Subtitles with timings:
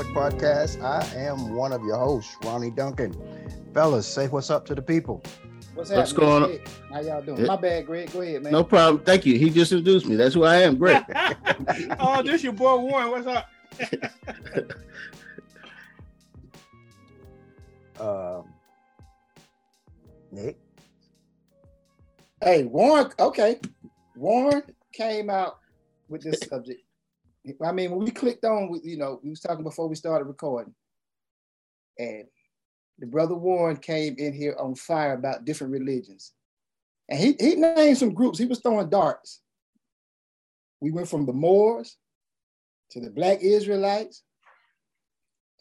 [0.00, 0.82] Frontporch Podcast.
[0.82, 3.14] I am one of your hosts, Ronnie Duncan.
[3.74, 5.22] Fellas, say what's up to the people.
[5.74, 6.58] What's, what's going on?
[6.90, 7.44] How y'all doing?
[7.46, 8.10] My bad, Greg.
[8.12, 8.52] Go ahead, man.
[8.52, 9.04] No problem.
[9.04, 9.38] Thank you.
[9.38, 10.16] He just introduced me.
[10.16, 11.04] That's who I am, Greg.
[12.00, 13.10] oh, this your boy Warren.
[13.10, 13.50] What's up?
[18.00, 18.44] um,
[20.32, 20.58] Nick.
[22.42, 23.12] Hey, Warren.
[23.18, 23.60] Okay,
[24.16, 25.58] Warren came out
[26.08, 26.80] with this subject
[27.64, 30.74] I mean, when we clicked on, you know, we was talking before we started recording,
[31.98, 32.24] and
[32.98, 36.32] the brother Warren came in here on fire about different religions,
[37.08, 38.38] and he he named some groups.
[38.38, 39.40] He was throwing darts.
[40.80, 41.96] We went from the Moors
[42.90, 44.22] to the Black Israelites,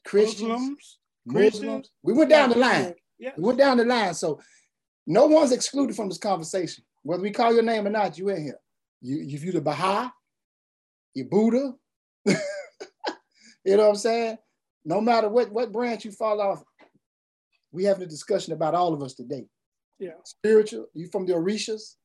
[0.06, 0.98] Christians, Muslims.
[1.26, 1.90] Muslims.
[2.04, 2.96] We went down the line.
[3.20, 3.32] Yeah.
[3.38, 4.14] We went down the line.
[4.14, 4.40] So
[5.06, 6.84] no one's excluded from this conversation.
[7.04, 8.60] Whether we call your name or not, you in here.
[9.02, 10.10] You, if you view the Baha'i,
[11.14, 11.74] your Buddha.
[12.26, 12.36] you
[13.66, 14.38] know what I'm saying?
[14.86, 16.64] No matter what, what branch you fall off,
[17.72, 19.46] we having a discussion about all of us today.
[20.00, 20.14] Yeah.
[20.24, 21.96] Spiritual, you from the Orishas,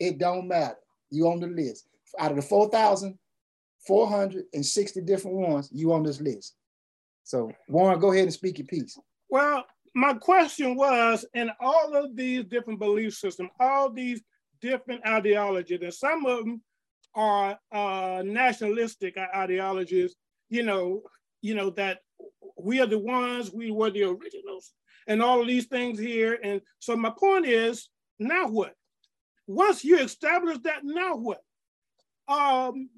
[0.00, 0.78] it don't matter.
[1.10, 1.86] You on the list.
[2.18, 6.56] Out of the 4,460 different ones, you on this list.
[7.24, 8.98] So Warren, go ahead and speak your piece.
[9.28, 14.22] Well, my question was, in all of these different belief systems, all these
[14.60, 16.60] different ideologies, and some of them
[17.14, 20.14] are uh, nationalistic ideologies,
[20.48, 21.02] you know,
[21.42, 21.98] you know, that
[22.58, 24.72] we are the ones, we were the originals,
[25.06, 26.38] and all of these things here.
[26.42, 27.88] And so my point is,
[28.18, 28.74] now what?
[29.46, 31.40] Once you establish that, now what?
[32.28, 32.88] Um,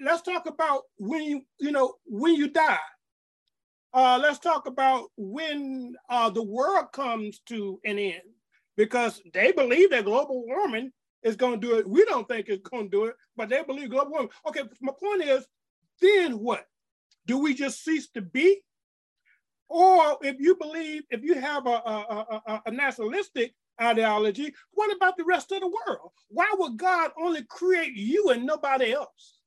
[0.00, 2.78] let's talk about when you, you know, when you die.
[3.92, 8.22] Uh, let's talk about when uh, the world comes to an end,
[8.76, 10.92] because they believe that global warming
[11.26, 11.88] is going to do it.
[11.88, 14.30] We don't think it's going to do it, but they believe global warming.
[14.46, 15.44] Okay, my point is,
[16.00, 16.64] then what?
[17.26, 18.60] Do we just cease to be?
[19.68, 25.16] Or if you believe, if you have a, a, a, a nationalistic ideology, what about
[25.16, 26.12] the rest of the world?
[26.28, 29.40] Why would God only create you and nobody else?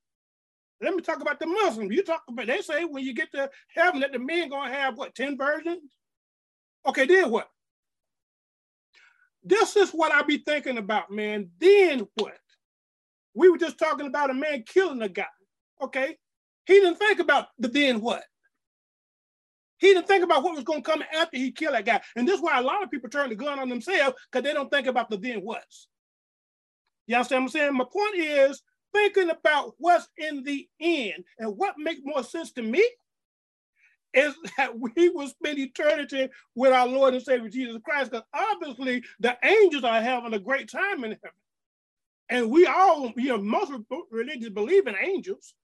[0.82, 1.96] Let me talk about the Muslims.
[1.96, 4.98] You talk about, they say when you get to heaven that the men gonna have
[4.98, 5.94] what, 10 virgins?
[6.86, 7.50] Okay, then what?
[9.44, 11.50] This is what I be thinking about, man.
[11.60, 12.38] Then what?
[13.34, 15.26] We were just talking about a man killing a guy.
[15.82, 16.18] Okay.
[16.66, 18.24] He didn't think about the then what.
[19.78, 22.02] He didn't think about what was going to come after he killed that guy.
[22.16, 24.54] And this is why a lot of people turn the gun on themselves because they
[24.54, 25.88] don't think about the then what's.
[27.08, 27.74] You understand what I'm saying?
[27.76, 28.62] My point is
[28.94, 32.88] thinking about what's in the end and what makes more sense to me
[34.14, 39.04] is that we will spend eternity with our Lord and Savior Jesus Christ, because obviously
[39.20, 41.32] the angels are having a great time in heaven.
[42.30, 43.72] And we all, you know, most
[44.12, 45.56] religions believe in angels.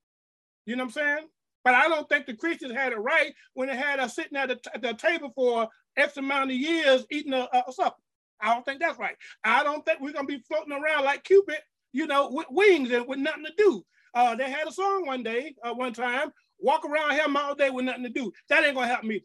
[0.66, 1.28] You know what I'm saying?
[1.64, 4.50] But I don't think the Christians had it right when they had us sitting at
[4.50, 5.68] the, the table for
[5.98, 7.98] X amount of years eating a, a supper.
[8.42, 9.16] I don't think that's right.
[9.44, 11.60] I don't think we're gonna be floating around like Cupid,
[11.94, 13.86] you know, with wings and with nothing to do.
[14.14, 17.70] Uh, they had a song one day, uh, one time, walk around here all day
[17.70, 18.32] with nothing to do.
[18.50, 19.24] That ain't gonna help me.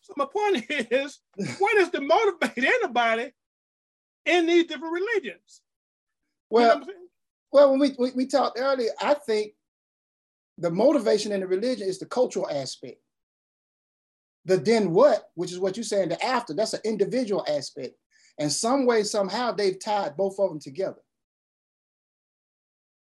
[0.00, 1.18] So my point is,
[1.58, 3.32] what is to motivate anybody
[4.24, 5.62] in these different religions?
[6.50, 6.92] Well, you know
[7.52, 9.52] well, when we, we we talked earlier, I think
[10.58, 12.98] the motivation in the religion is the cultural aspect.
[14.44, 17.94] The then what, which is what you're saying, the after, that's an individual aspect.
[18.38, 21.00] And some way, somehow, they've tied both of them together.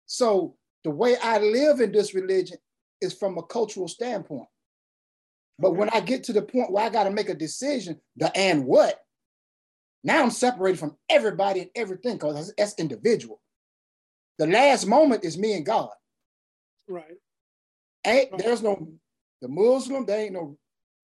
[0.06, 2.58] So the way I live in this religion
[3.00, 4.48] is from a cultural standpoint.
[5.58, 8.34] But when I get to the point where I got to make a decision, the
[8.36, 8.98] and what,
[10.02, 13.40] now I'm separated from everybody and everything because that's, that's individual.
[14.38, 15.90] The last moment is me and God.
[16.88, 17.18] Right.
[18.06, 18.40] Ain't right.
[18.42, 18.88] there's no
[19.42, 20.56] the Muslim, there ain't no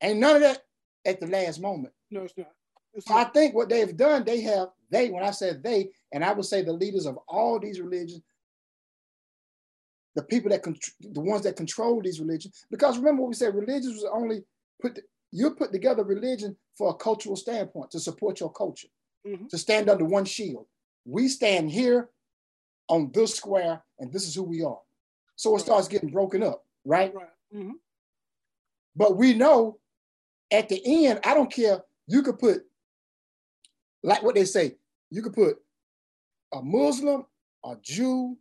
[0.02, 0.62] ain't none of that
[1.04, 1.92] at the last moment.
[2.10, 2.50] No, it's not.
[2.94, 3.26] It's so not.
[3.26, 6.46] I think what they've done, they have they, when I said they, and I would
[6.46, 8.22] say the leaders of all these religions,
[10.16, 12.64] the people that the ones that control these religions.
[12.70, 14.42] Because remember what we said, religions was only
[14.80, 14.98] put
[15.30, 18.88] you put together religion for a cultural standpoint to support your culture,
[19.26, 19.46] mm-hmm.
[19.46, 20.66] to stand under one shield.
[21.04, 22.08] We stand here
[22.88, 24.78] on this square, and this is who we are.
[25.36, 25.62] So it right.
[25.62, 27.14] starts getting broken up, right?
[27.14, 27.26] Right.
[27.54, 27.72] Mm-hmm.
[28.96, 29.78] But we know
[30.50, 31.82] at the end, I don't care.
[32.06, 32.62] You could put,
[34.02, 34.76] like what they say,
[35.10, 35.58] you could put
[36.54, 37.26] a Muslim,
[37.64, 38.38] a Jew,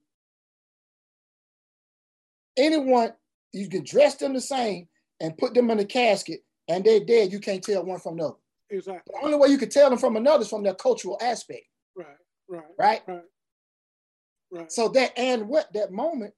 [2.57, 3.13] anyone,
[3.53, 4.87] you can dress them the same
[5.21, 7.31] and put them in a casket and they're dead.
[7.31, 8.35] You can't tell one from the other.
[8.69, 9.13] Exactly.
[9.13, 11.63] The only way you can tell them from another is from their cultural aspect.
[11.95, 12.07] Right.
[12.47, 12.63] Right.
[12.77, 13.01] Right.
[13.07, 13.21] Right.
[14.51, 14.71] Right.
[14.71, 16.33] So that and what that moment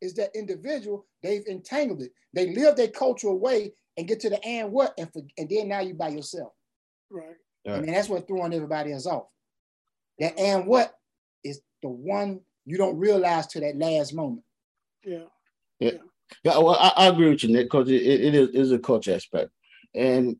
[0.00, 2.12] is that individual, they've entangled it.
[2.34, 5.68] They live their cultural way and get to the and what, and, for, and then
[5.68, 6.52] now you by yourself.
[7.10, 7.36] Right.
[7.64, 7.76] Yeah.
[7.76, 9.26] I mean, that's what throwing everybody else off.
[10.18, 10.94] That and what
[11.44, 14.44] is the one you don't realize to that last moment.
[15.04, 15.24] Yeah.
[16.44, 19.14] Yeah, well, I, I agree with you, Nick, because it, it is, is a culture
[19.14, 19.50] aspect.
[19.94, 20.36] And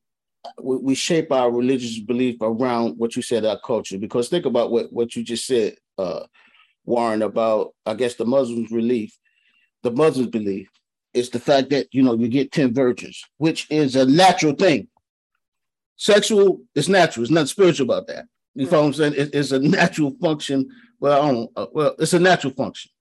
[0.63, 3.99] we, we shape our religious belief around what you said, our culture.
[3.99, 6.25] Because think about what, what you just said, uh,
[6.87, 9.17] Warren, about, I guess, the Muslims' relief,
[9.85, 10.69] the Muslims' belief
[11.15, 14.89] is the fact that, you know, you get 10 virgins, which is a natural thing.
[15.99, 17.23] Sexual is natural.
[17.25, 18.27] There's nothing spiritual about that.
[18.55, 19.15] You follow what I'm saying?
[19.17, 20.69] It- it's a natural function.
[21.01, 22.92] Well, I don't, uh, well, it's a natural function.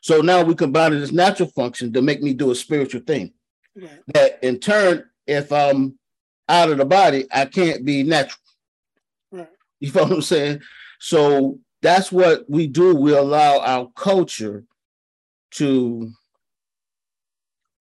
[0.00, 3.32] So now we combine this natural function to make me do a spiritual thing.
[3.76, 4.00] Right.
[4.08, 5.98] That in turn, if I'm
[6.48, 8.38] out of the body, I can't be natural.
[9.30, 9.48] Right.
[9.80, 10.60] You follow what I'm saying?
[11.00, 12.94] So that's what we do.
[12.94, 14.64] We allow our culture
[15.52, 16.10] to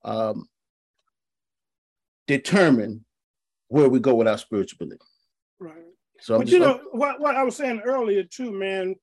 [0.04, 0.48] um,
[2.28, 3.06] determine
[3.68, 5.00] where we go with our spiritual belief.
[5.60, 5.76] Right.
[6.20, 8.96] So I'm But just, you know what, what I was saying earlier too, man,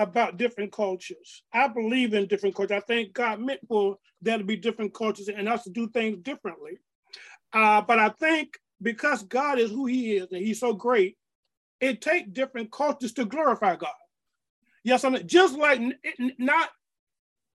[0.00, 1.42] about different cultures.
[1.52, 2.76] I believe in different cultures.
[2.76, 6.16] I think God meant for there to be different cultures and us to do things
[6.22, 6.78] differently.
[7.52, 11.18] Uh, but I think because God is who He is and He's so great,
[11.80, 13.90] it takes different cultures to glorify God.
[14.82, 15.80] Yes, I mean, just like
[16.38, 16.70] not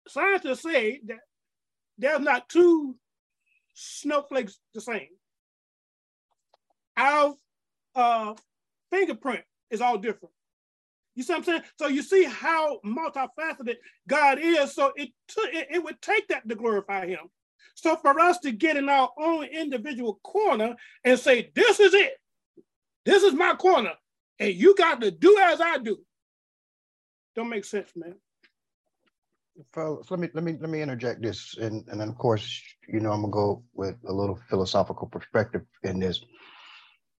[0.06, 1.20] scientists say that
[1.96, 2.94] there's not two
[3.72, 5.08] snowflakes the same.
[6.94, 7.34] Our
[7.94, 8.34] uh,
[8.90, 10.34] fingerprint is all different.
[11.14, 11.62] You see what I'm saying?
[11.78, 13.76] So you see how multifaceted
[14.08, 14.74] God is.
[14.74, 17.30] So it, took it, it would take that to glorify him.
[17.74, 22.14] So for us to get in our own individual corner and say, this is it.
[23.04, 23.92] This is my corner.
[24.38, 25.98] And you got to do as I do.
[27.36, 28.14] Don't make sense, man.
[29.72, 33.00] fellas, let me let me let me interject this, and and then of course, you
[33.00, 36.20] know, I'm gonna go with a little philosophical perspective in this.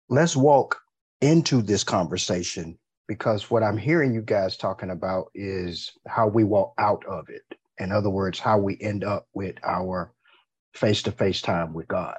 [0.08, 0.80] Let's walk
[1.20, 6.74] into this conversation because what I'm hearing you guys talking about is how we walk
[6.78, 7.42] out of it.
[7.78, 10.12] In other words, how we end up with our
[10.74, 12.16] face-to-face time with God.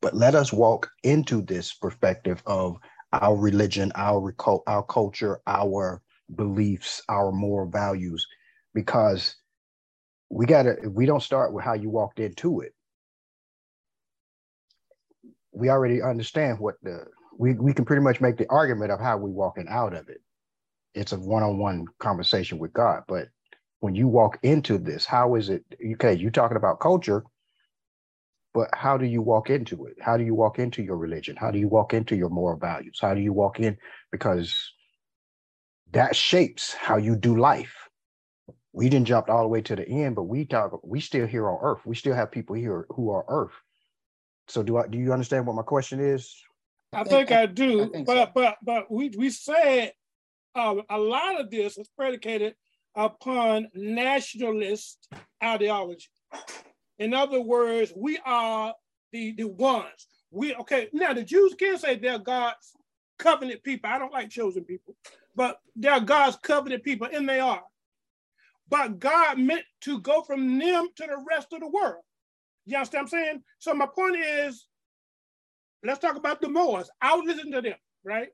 [0.00, 2.76] But let us walk into this perspective of
[3.12, 4.34] our religion, our
[4.66, 6.02] our culture, our
[6.34, 8.26] beliefs, our moral values,
[8.74, 9.36] because
[10.30, 12.72] we gotta we don't start with how you walked into it
[15.56, 17.04] we already understand what the
[17.38, 20.20] we, we can pretty much make the argument of how we walking out of it
[20.94, 23.28] it's a one-on-one conversation with god but
[23.80, 27.24] when you walk into this how is it okay you talking about culture
[28.54, 31.50] but how do you walk into it how do you walk into your religion how
[31.50, 33.76] do you walk into your moral values how do you walk in
[34.10, 34.72] because
[35.92, 37.86] that shapes how you do life
[38.76, 41.48] we didn't jump all the way to the end, but we talk, we still here
[41.48, 41.80] on earth.
[41.86, 43.54] We still have people here who are earth.
[44.48, 46.36] So do I do you understand what my question is?
[46.96, 48.32] I think I do, I think but so.
[48.34, 49.92] but but we we said
[50.54, 52.54] uh, a lot of this is predicated
[52.96, 55.06] upon nationalist
[55.42, 56.08] ideology.
[56.98, 58.74] In other words, we are
[59.12, 60.06] the the ones.
[60.30, 61.12] We okay now.
[61.12, 62.72] The Jews can say they're God's
[63.18, 63.90] covenant people.
[63.90, 64.96] I don't like chosen people,
[65.34, 67.62] but they're God's covenant people, and they are.
[68.68, 72.02] But God meant to go from them to the rest of the world.
[72.64, 73.42] You understand what I'm saying?
[73.58, 74.66] So my point is,
[75.86, 76.90] let's talk about the Moors.
[77.00, 78.28] I was listening to them, right?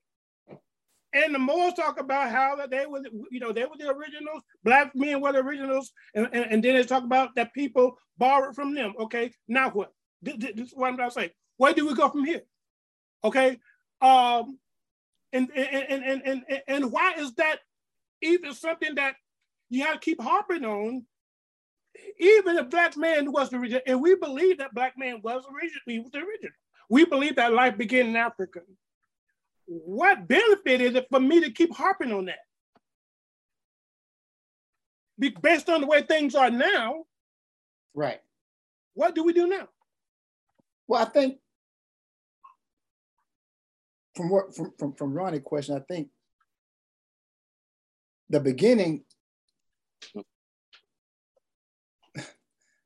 [1.14, 4.42] And the Moors talk about how that they were, you know, they were the originals,
[4.64, 8.54] black men were the originals, and, and, and then they talk about that people borrowed
[8.54, 8.94] from them.
[8.98, 9.92] Okay, now what?
[10.22, 11.32] This, this is what I'm trying to say.
[11.58, 12.42] Where do we go from here?
[13.24, 13.58] Okay.
[14.00, 14.58] Um,
[15.32, 17.58] and and, and, and, and, and why is that
[18.22, 19.16] even something that
[19.68, 21.04] you have to keep harping on?
[22.18, 25.82] Even if black man was the original, and we believe that black man was original,
[25.86, 26.52] he was the original.
[26.92, 28.60] We believe that life began in Africa.
[29.64, 32.40] What benefit is it for me to keep harping on that?
[35.18, 37.06] Be, based on the way things are now,
[37.94, 38.20] Right.
[38.92, 39.68] what do we do now?
[40.86, 41.38] Well, I think
[44.14, 46.10] from what from from, from Ronnie's question, I think
[48.28, 49.04] the beginning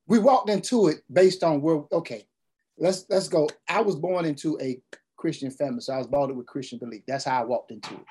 [0.06, 2.28] we walked into it based on where okay,
[2.78, 3.48] let's let's go.
[3.68, 4.80] I was born into a
[5.16, 7.02] Christian family, so I was brought up with Christian belief.
[7.06, 8.04] That's how I walked into it.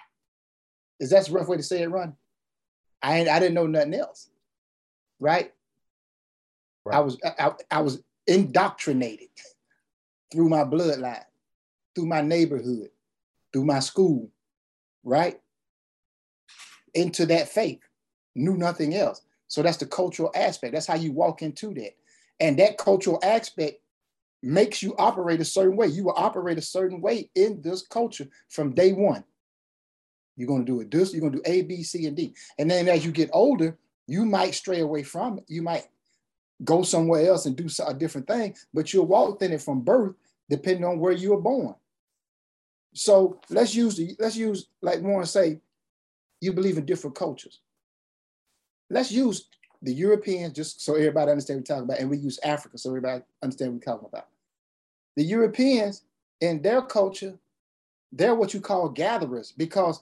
[0.99, 2.15] Is that a rough way to say it, Run?
[3.01, 4.29] I I didn't know nothing else,
[5.19, 5.53] right?
[6.85, 6.97] right.
[6.97, 9.29] I was I, I was indoctrinated
[10.31, 11.23] through my bloodline,
[11.93, 12.89] through my neighborhood,
[13.53, 14.29] through my school,
[15.03, 15.39] right?
[16.93, 17.81] Into that faith,
[18.35, 19.21] knew nothing else.
[19.47, 20.73] So that's the cultural aspect.
[20.73, 21.95] That's how you walk into that.
[22.39, 23.79] And that cultural aspect
[24.45, 25.87] makes you operate a certain way.
[25.87, 29.23] You will operate a certain way in this culture from day one.
[30.37, 32.35] You're going to do it this, you're going to do A, B, C, and D.
[32.59, 35.45] And then as you get older, you might stray away from it.
[35.47, 35.87] You might
[36.63, 40.15] go somewhere else and do a different thing, but you'll walk in it from birth,
[40.49, 41.75] depending on where you were born.
[42.93, 45.59] So let's use the, let's use like Warren say,
[46.39, 47.61] you believe in different cultures.
[48.89, 49.49] Let's use
[49.81, 52.89] the Europeans, just so everybody understand what we're talking about, and we use Africa so
[52.89, 54.27] everybody understand what we're talking about.
[55.15, 56.03] The Europeans,
[56.41, 57.37] in their culture,
[58.11, 60.01] they're what you call gatherers because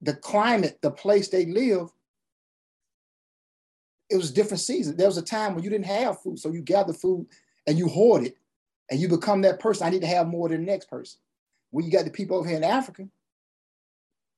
[0.00, 1.90] the climate, the place they live,
[4.10, 4.96] it was different seasons.
[4.96, 7.26] There was a time when you didn't have food, so you gather food
[7.66, 8.36] and you hoard it,
[8.90, 9.86] and you become that person.
[9.86, 11.18] I need to have more than the next person.
[11.70, 13.08] When you got the people over here in Africa,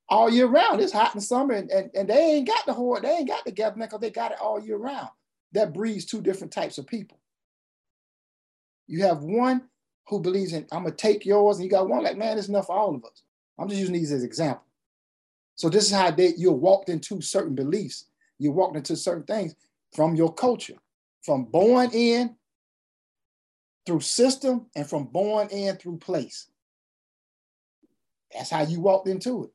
[0.09, 0.81] all year round.
[0.81, 3.45] It's hot in summer, and, and, and they ain't got the hoard, they ain't got
[3.45, 5.09] the gathering because they got it all year round.
[5.53, 7.19] That breeds two different types of people.
[8.87, 9.63] You have one
[10.07, 12.67] who believes in, I'm gonna take yours, and you got one like, man, it's enough
[12.67, 13.23] for all of us.
[13.59, 14.65] I'm just using these as example.
[15.55, 18.07] So this is how they, you're walked into certain beliefs.
[18.39, 19.55] You walked into certain things
[19.95, 20.77] from your culture,
[21.23, 22.37] from born in
[23.87, 26.49] through system and from born in through place.
[28.33, 29.51] That's how you walked into it.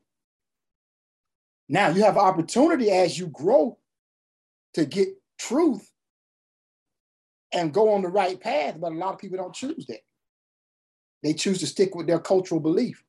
[1.68, 3.78] Now you have opportunity as you grow
[4.74, 5.92] to get truth
[7.52, 10.00] and go on the right path, but a lot of people don't choose that.
[11.24, 13.04] They choose to stick with their cultural belief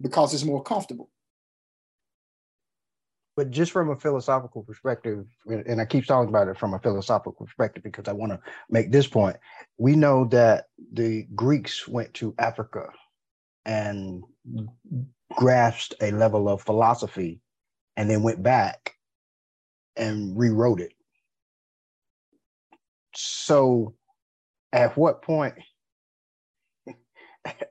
[0.00, 1.10] because it's more comfortable.
[3.36, 7.32] But just from a philosophical perspective, and I keep talking about it from a philosophical
[7.46, 9.36] perspective because I want to make this point.
[9.76, 12.88] We know that the Greeks went to Africa
[13.66, 14.22] and
[15.34, 17.40] grasped a level of philosophy
[17.96, 18.94] and then went back
[19.96, 20.92] and rewrote it.
[23.14, 23.94] So
[24.72, 25.54] at what point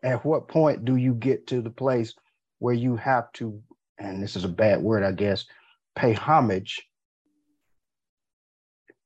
[0.04, 2.14] at what point do you get to the place
[2.60, 3.62] where you have to
[3.98, 5.46] and this is a bad word I guess
[5.96, 6.84] pay homage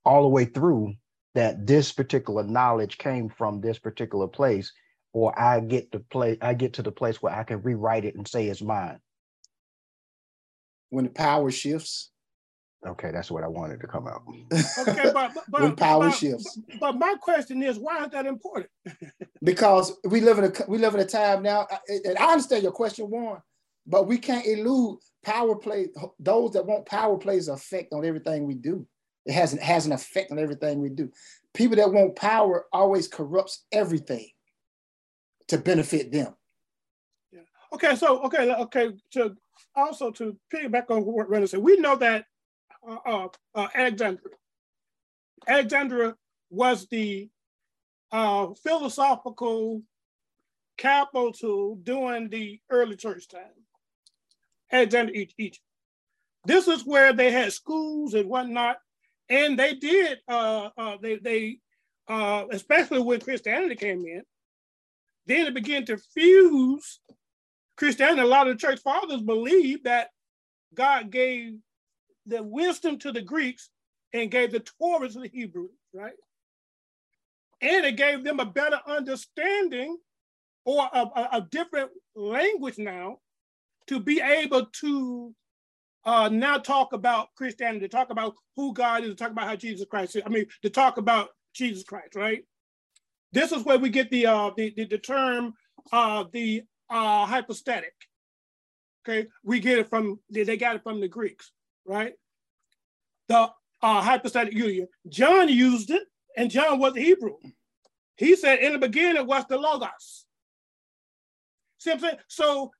[0.05, 0.93] all the way through
[1.35, 4.71] that this particular knowledge came from this particular place
[5.13, 8.15] or I get to play I get to the place where I can rewrite it
[8.15, 8.99] and say it's mine
[10.89, 12.11] when the power shifts.
[12.87, 14.23] Okay, that's what I wanted to come out.
[14.79, 16.57] okay, but, but power but, shifts.
[16.67, 18.71] But, but, my question is, why is that important?
[19.43, 22.71] because we live in a we live in a time now, and I understand your
[22.71, 23.41] question, Warren,
[23.85, 25.87] but we can't elude power play.
[26.19, 28.87] Those that want power plays effect on everything we do.
[29.25, 31.11] It has an, has an effect on everything we do.
[31.53, 34.29] People that want power always corrupts everything
[35.49, 36.33] to benefit them.
[37.31, 37.41] Yeah.
[37.73, 38.91] Okay, so okay, okay.
[39.13, 39.35] To
[39.75, 42.23] also to piggyback on what Renner said, we know that
[42.87, 44.35] uh, uh, uh, Alexandria,
[45.47, 46.15] Alexandria
[46.49, 47.29] was the
[48.11, 49.81] uh, philosophical
[50.77, 53.41] capital during the early church time.
[54.71, 55.59] Alexandria, Egypt.
[56.45, 58.77] This is where they had schools and whatnot,
[59.27, 60.19] and they did.
[60.27, 60.69] Uh,
[61.01, 61.59] they they
[62.51, 64.23] especially when Christianity came in,
[65.27, 66.99] then it began to fuse
[67.79, 70.09] Christianity, a lot of the church fathers believed that
[70.73, 71.55] God gave
[72.29, 73.69] the wisdom to the Greeks
[74.13, 76.13] and gave the Torah to the Hebrews, right?
[77.61, 79.97] And it gave them a better understanding
[80.65, 83.17] or a, a, a different language now
[83.87, 85.33] to be able to
[86.05, 89.55] uh, now talk about Christianity, to talk about who God is, to talk about how
[89.55, 90.23] Jesus Christ is.
[90.25, 92.43] I mean, to talk about Jesus Christ, right?
[93.31, 95.53] This is where we get the uh, the, the, the term
[95.91, 97.93] uh, the uh, hypostatic.
[99.07, 101.51] Okay, we get it from they got it from the Greeks,
[101.85, 102.13] right?
[103.27, 103.49] The
[103.81, 104.87] uh, hypostatic union.
[105.07, 106.03] John used it,
[106.35, 107.35] and John was Hebrew.
[108.17, 110.25] He said, "In the beginning was the logos."
[111.77, 112.17] See what I'm saying?
[112.27, 112.71] So,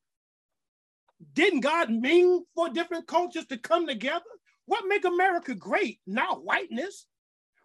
[1.33, 4.25] didn't God mean for different cultures to come together?
[4.65, 5.99] What make America great?
[6.05, 7.07] Not whiteness.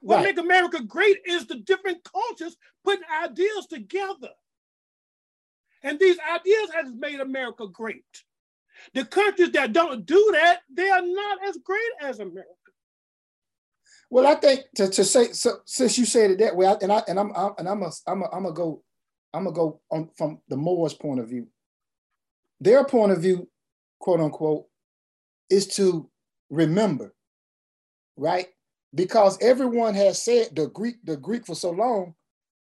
[0.00, 0.24] What right.
[0.24, 4.30] make America great is the different cultures putting ideas together.
[5.82, 8.04] And these ideas has made America great.
[8.92, 12.50] The countries that don't do that, they are not as great as America.
[14.10, 17.02] Well, I think to, to say so, since you said it that way, and I
[17.08, 18.82] and I'm, I'm and I'm a, I'm a, I'm gonna go
[19.32, 21.48] I'm gonna go on from the Moors' point of view.
[22.60, 23.48] Their point of view,
[23.98, 24.66] quote unquote,
[25.50, 26.08] is to
[26.50, 27.14] remember,
[28.16, 28.46] right?
[28.94, 32.14] Because everyone has said the Greek, the Greek for so long.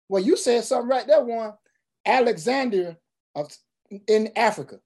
[0.08, 1.54] Well, you said something right there, Warren.
[2.04, 2.96] Alexander
[3.34, 3.50] of
[4.06, 4.80] in Africa.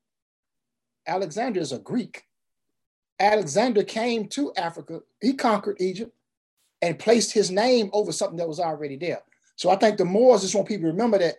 [1.06, 2.24] Alexander is a Greek.
[3.20, 6.12] Alexander came to Africa, he conquered Egypt
[6.80, 9.22] and placed his name over something that was already there.
[9.56, 11.36] So I think the Moors just want people to remember that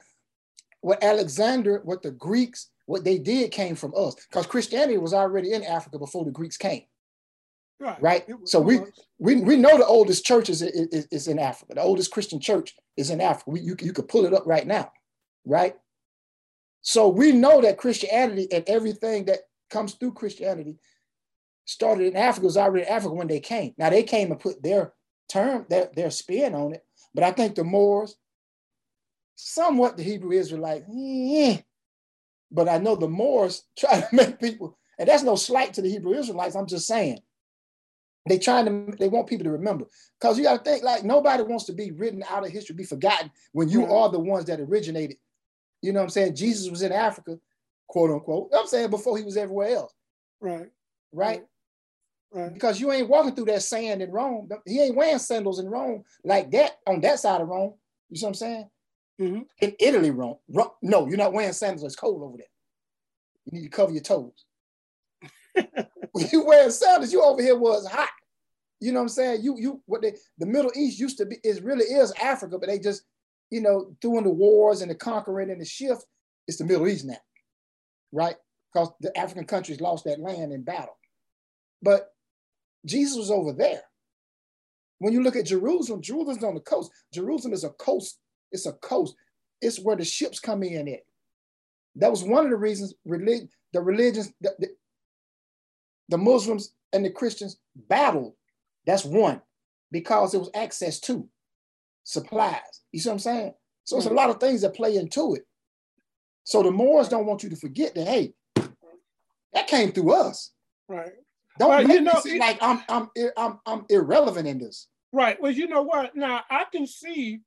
[0.82, 5.54] what Alexander, what the Greeks, what they did came from us, because Christianity was already
[5.54, 6.84] in Africa before the Greeks came.
[7.80, 8.02] Right.
[8.02, 8.26] right?
[8.46, 8.80] So we,
[9.20, 11.74] we we know the oldest church is, is, is in Africa.
[11.76, 13.50] The oldest Christian church is in Africa.
[13.50, 14.92] We, you, you could pull it up right now,
[15.44, 15.76] right?
[16.82, 19.40] So we know that Christianity and everything that
[19.74, 20.78] comes through Christianity
[21.66, 23.74] started in Africa, was already in Africa when they came.
[23.78, 24.94] Now they came and put their
[25.30, 26.86] term, their, their spin on it.
[27.14, 28.16] But I think the Moors,
[29.36, 31.58] somewhat the Hebrew Israelites, eh.
[32.52, 35.90] but I know the Moors try to make people, and that's no slight to the
[35.90, 36.56] Hebrew Israelites.
[36.56, 37.20] I'm just saying
[38.28, 39.86] they trying to they want people to remember
[40.20, 42.84] because you got to think like nobody wants to be written out of history, be
[42.84, 45.18] forgotten when you are the ones that originated.
[45.82, 46.36] You know what I'm saying?
[46.36, 47.38] Jesus was in Africa,
[47.88, 48.52] quote unquote.
[48.58, 49.94] I'm saying before he was everywhere else.
[50.40, 50.70] Right.
[51.12, 51.44] Right.
[52.32, 52.54] Right.
[52.54, 54.50] Because you ain't walking through that sand in Rome.
[54.66, 57.76] He ain't wearing sandals in Rome like that on that side of Rome.
[58.10, 58.70] You see what I'm saying?
[59.22, 59.42] Mm-hmm.
[59.62, 60.38] In Italy, Rome.
[60.82, 61.84] No, you're not wearing sandals.
[61.84, 62.48] It's cold over there.
[63.46, 64.46] You need to cover your toes.
[65.54, 68.10] when you wearing sandals, you over here was hot.
[68.80, 69.44] You know what I'm saying?
[69.44, 72.68] You you what they the Middle East used to be is really is Africa, but
[72.68, 73.04] they just
[73.50, 76.04] you know doing the wars and the conquering and the shift.
[76.48, 77.18] It's the Middle East now,
[78.14, 78.36] right?
[78.72, 80.98] Because the African countries lost that land in battle.
[81.82, 82.14] But
[82.86, 83.82] Jesus was over there.
[85.00, 86.92] When you look at Jerusalem, Jerusalem's on the coast.
[87.14, 88.20] Jerusalem is a coast.
[88.52, 89.16] It's a coast.
[89.62, 91.02] It's where the ships come in at.
[91.96, 94.68] That was one of the reasons relig- the religions, the, the,
[96.10, 98.34] the Muslims and the Christians battled.
[98.86, 99.42] That's one,
[99.92, 101.28] because it was access to
[102.04, 102.82] supplies.
[102.92, 103.54] You see what I'm saying?
[103.86, 104.16] So it's a hmm.
[104.16, 105.46] lot of things that play into it.
[106.44, 108.34] So the Moors don't want you to forget that, hey,
[109.54, 110.52] that came through us.
[110.88, 111.14] Right.
[111.60, 114.88] Don't well, make you know, seem like I'm I'm I'm I'm irrelevant in this.
[115.12, 115.40] Right.
[115.40, 116.16] Well, you know what?
[116.16, 117.42] Now I can see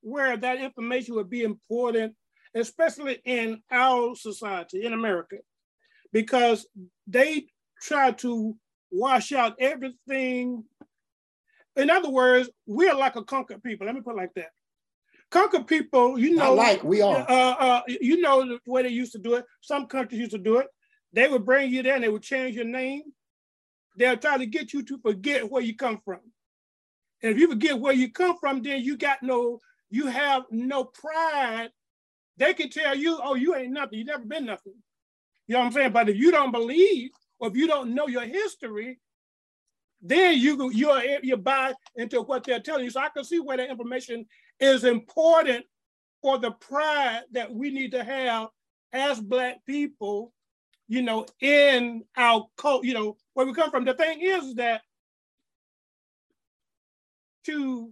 [0.00, 2.14] where that information would be important,
[2.54, 5.36] especially in our society in America,
[6.12, 6.66] because
[7.06, 7.46] they
[7.82, 8.56] try to
[8.90, 10.64] wash out everything.
[11.76, 13.86] In other words, we're like a conquered people.
[13.86, 14.50] Let me put it like that.
[15.32, 17.26] Conquered people, you know, like we are.
[17.28, 19.44] Uh, uh, you know the way they used to do it.
[19.62, 20.68] Some countries used to do it.
[21.12, 23.02] They would bring you there and they would change your name
[23.96, 26.20] They'll try to get you to forget where you come from.
[27.22, 30.84] And if you forget where you come from, then you got no, you have no
[30.84, 31.70] pride.
[32.36, 33.98] They can tell you, oh, you ain't nothing.
[33.98, 34.74] You never been nothing.
[35.46, 35.92] You know what I'm saying?
[35.92, 38.98] But if you don't believe or if you don't know your history,
[40.00, 42.90] then you you're you buy into what they're telling you.
[42.90, 44.26] So I can see where the information
[44.62, 45.66] is important
[46.22, 48.48] for the pride that we need to have
[48.92, 50.32] as black people
[50.92, 53.86] you know, in our cult, you know, where we come from.
[53.86, 54.82] The thing is that
[57.46, 57.90] to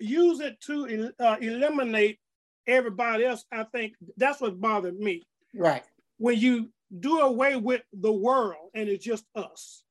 [0.00, 2.18] use it to uh, eliminate
[2.66, 5.24] everybody else, I think that's what bothered me.
[5.54, 5.84] Right.
[6.18, 9.84] When you do away with the world and it's just us.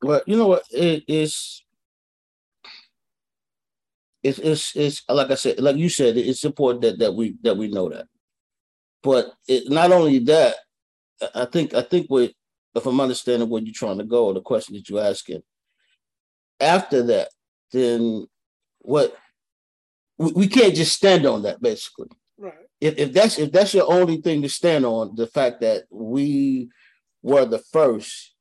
[0.00, 0.62] Well, you know what?
[0.70, 1.60] It is.
[4.24, 7.58] It's, it's, it's like I said, like you said, it's important that, that we that
[7.58, 8.06] we know that.
[9.02, 10.56] But it, not only that,
[11.34, 12.32] I think I think what
[12.74, 15.42] if I'm understanding where you're trying to go, the question that you're asking,
[16.58, 17.28] after that,
[17.70, 18.26] then
[18.78, 19.14] what
[20.16, 22.08] we, we can't just stand on that basically.
[22.38, 22.54] Right.
[22.80, 26.70] If, if that's if that's your only thing to stand on, the fact that we
[27.22, 28.34] were the first,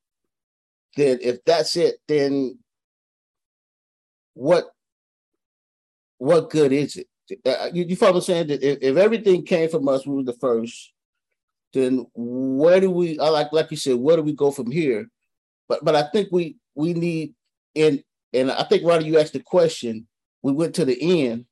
[0.95, 2.57] then if that's it, then
[4.33, 4.72] what
[6.23, 7.07] what good is it?
[7.45, 8.47] Uh, you, you follow what I'm saying?
[8.47, 10.93] That if, if everything came from us, we were the first.
[11.73, 13.19] Then where do we?
[13.19, 15.09] I Like like you said, where do we go from here?
[15.67, 17.33] But but I think we we need
[17.75, 20.07] and and I think Ronnie, you asked the question.
[20.41, 21.45] We went to the end,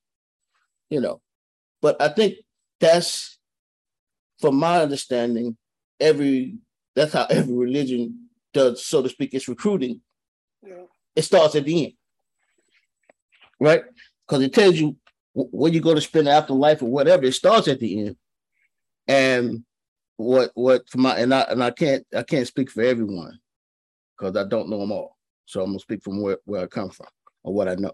[0.89, 1.21] you know,
[1.81, 2.36] but I think
[2.79, 3.39] that's,
[4.39, 5.57] from my understanding,
[5.99, 6.55] every
[6.95, 10.01] that's how every religion does, so to speak, its recruiting.
[10.62, 10.86] Yeah.
[11.15, 11.93] It starts at the end,
[13.60, 13.84] right?
[14.32, 14.96] Because it tells you
[15.34, 18.15] where you go to spend afterlife or whatever, it starts at the end.
[19.10, 19.65] And
[20.15, 23.38] what what for my and I and I can't I can't speak for everyone
[24.17, 25.17] because I don't know them all.
[25.48, 27.08] So I'm gonna speak from where, where I come from
[27.44, 27.91] or what I know.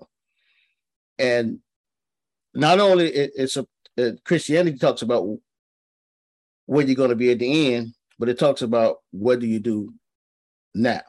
[1.17, 1.57] And
[2.53, 5.39] not only it, it's a it, Christianity talks about
[6.67, 9.59] where you're going to be at the end, but it talks about what do you
[9.59, 9.91] do
[10.75, 11.01] now.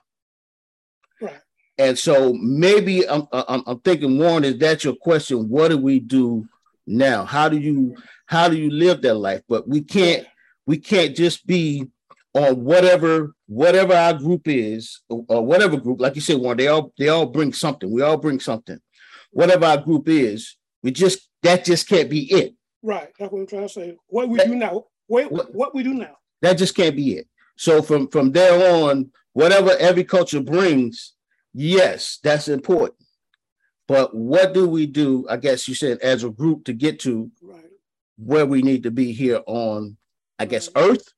[1.79, 5.49] And so maybe I'm, I'm, I'm thinking, Warren, is that your question?
[5.49, 6.47] What do we do
[6.87, 7.25] now?
[7.25, 9.43] How do you how do you live that life?
[9.49, 10.27] But we can't
[10.67, 11.87] we can't just be
[12.35, 16.01] on whatever whatever our group is or whatever group.
[16.01, 17.91] Like you said, Warren, they all they all bring something.
[17.91, 18.81] We all bring something.
[19.31, 22.55] Whatever our group is, we just that just can't be it.
[22.83, 23.09] Right.
[23.19, 23.97] That's what I'm trying to say.
[24.09, 24.87] What we that, do now.
[25.09, 26.17] Wait, what, what we do now.
[26.43, 27.29] That just can't be it.
[27.57, 31.15] So from from there on, whatever every culture brings,
[31.53, 32.99] yes, that's important.
[33.87, 35.27] But what do we do?
[35.31, 37.65] I guess you said as a group to get to right.
[38.17, 39.97] where we need to be here on,
[40.39, 40.91] I guess, right.
[40.91, 41.13] Earth.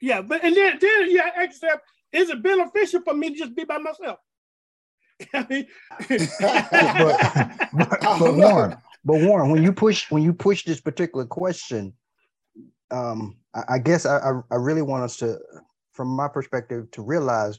[0.00, 3.64] Yeah, but and then then yeah, accept is it beneficial for me to just be
[3.64, 4.18] by myself?
[5.34, 5.66] I mean,
[6.08, 6.70] but,
[7.72, 11.92] but, but Warren, but Warren, when you push when you push this particular question,
[12.90, 15.38] um, I, I guess I, I really want us to,
[15.92, 17.58] from my perspective, to realize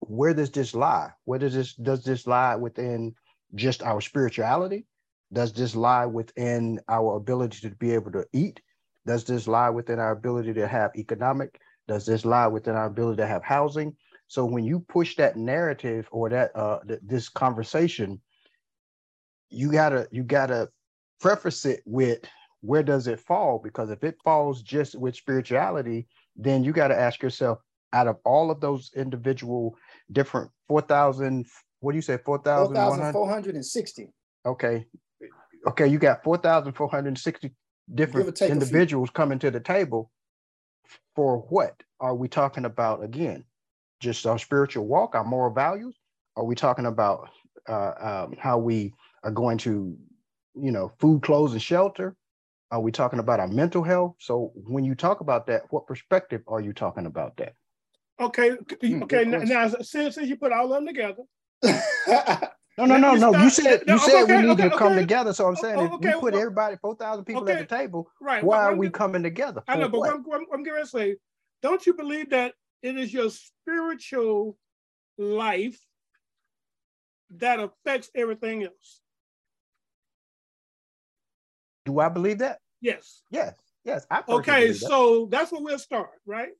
[0.00, 1.10] where does this lie?
[1.24, 3.14] Where does this does this lie within
[3.54, 4.86] just our spirituality?
[5.32, 8.60] Does this lie within our ability to be able to eat?
[9.06, 11.60] Does this lie within our ability to have economic?
[11.86, 13.94] Does this lie within our ability to have housing?
[14.26, 18.20] So when you push that narrative or that uh, th- this conversation,
[19.48, 20.68] you gotta you gotta
[21.20, 22.20] preface it with
[22.62, 23.60] where does it fall?
[23.62, 27.58] Because if it falls just with spirituality, then you got to ask yourself,
[27.92, 29.76] out of all of those individual
[30.12, 31.46] different 4,000,
[31.80, 34.08] what do you say, 4,460.
[34.46, 34.86] okay.
[35.66, 37.52] Okay, you got 4,460
[37.94, 40.10] different individuals coming to the table.
[41.14, 43.44] For what are we talking about again?
[44.00, 45.94] Just our spiritual walk, our moral values?
[46.36, 47.28] Are we talking about
[47.68, 49.96] uh, um, how we are going to,
[50.54, 52.16] you know, food, clothes, and shelter?
[52.70, 54.14] Are we talking about our mental health?
[54.18, 57.54] So when you talk about that, what perspective are you talking about that?
[58.20, 59.24] Okay, hmm, okay.
[59.24, 61.22] Now, now, since, since you put all of them together.
[62.76, 63.42] no, no, no, no.
[63.42, 65.00] You said you said okay, we need okay, to come okay.
[65.00, 65.32] together.
[65.32, 68.44] So I'm saying if we put everybody, four thousand people at the table, right?
[68.44, 69.62] Why are we coming together?
[69.66, 70.10] I know, but what?
[70.10, 71.16] I'm, I'm, I'm going to say,
[71.62, 72.52] don't you believe that
[72.82, 74.58] it is your spiritual
[75.16, 75.78] life
[77.36, 79.00] that affects everything else?
[81.86, 82.58] Do I believe that?
[82.82, 83.22] Yes.
[83.30, 83.54] Yes.
[83.84, 84.06] Yes.
[84.10, 84.74] I okay, that.
[84.74, 86.50] so that's where we'll start, right?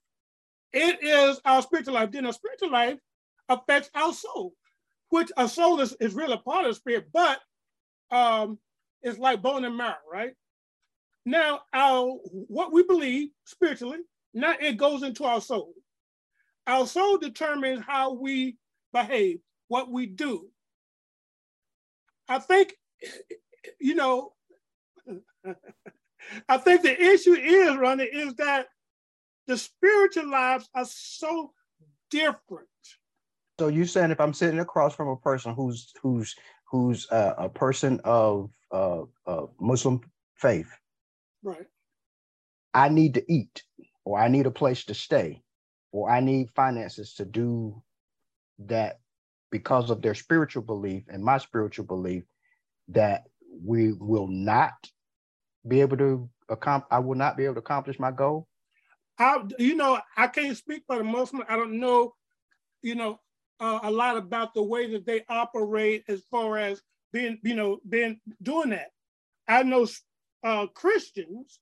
[0.72, 2.12] It is our spiritual life.
[2.12, 2.98] Then our spiritual life
[3.48, 4.54] affects our soul,
[5.08, 7.40] which a soul is, is really a part of the spirit, but
[8.10, 8.58] um,
[9.02, 10.32] it's like bone and marrow, right?
[11.26, 12.06] Now, our
[12.48, 13.98] what we believe spiritually,
[14.32, 15.74] now it goes into our soul.
[16.66, 18.56] Our soul determines how we
[18.92, 20.48] behave, what we do.
[22.28, 22.74] I think,
[23.80, 24.32] you know,
[26.48, 28.66] I think the issue is, Ronnie, is that
[29.46, 31.52] the spiritual lives are so
[32.10, 32.68] different.
[33.58, 36.34] So you're saying if I'm sitting across from a person who's who's
[36.70, 40.00] who's uh, a person of uh, uh, Muslim
[40.36, 40.70] faith,
[41.42, 41.66] right?
[42.72, 43.62] I need to eat,
[44.04, 45.42] or I need a place to stay,
[45.92, 47.82] or I need finances to do
[48.60, 49.00] that
[49.50, 52.24] because of their spiritual belief and my spiritual belief
[52.88, 53.24] that
[53.62, 54.72] we will not
[55.66, 58.48] be able to accomplish, I will not be able to accomplish my goal?
[59.20, 61.44] I, you know, I can't speak for the Muslim.
[61.46, 62.14] I don't know,
[62.82, 63.20] you know,
[63.60, 66.80] uh, a lot about the way that they operate as far as
[67.12, 68.88] being, you know, being doing that.
[69.46, 69.86] I know
[70.42, 71.60] uh, Christians.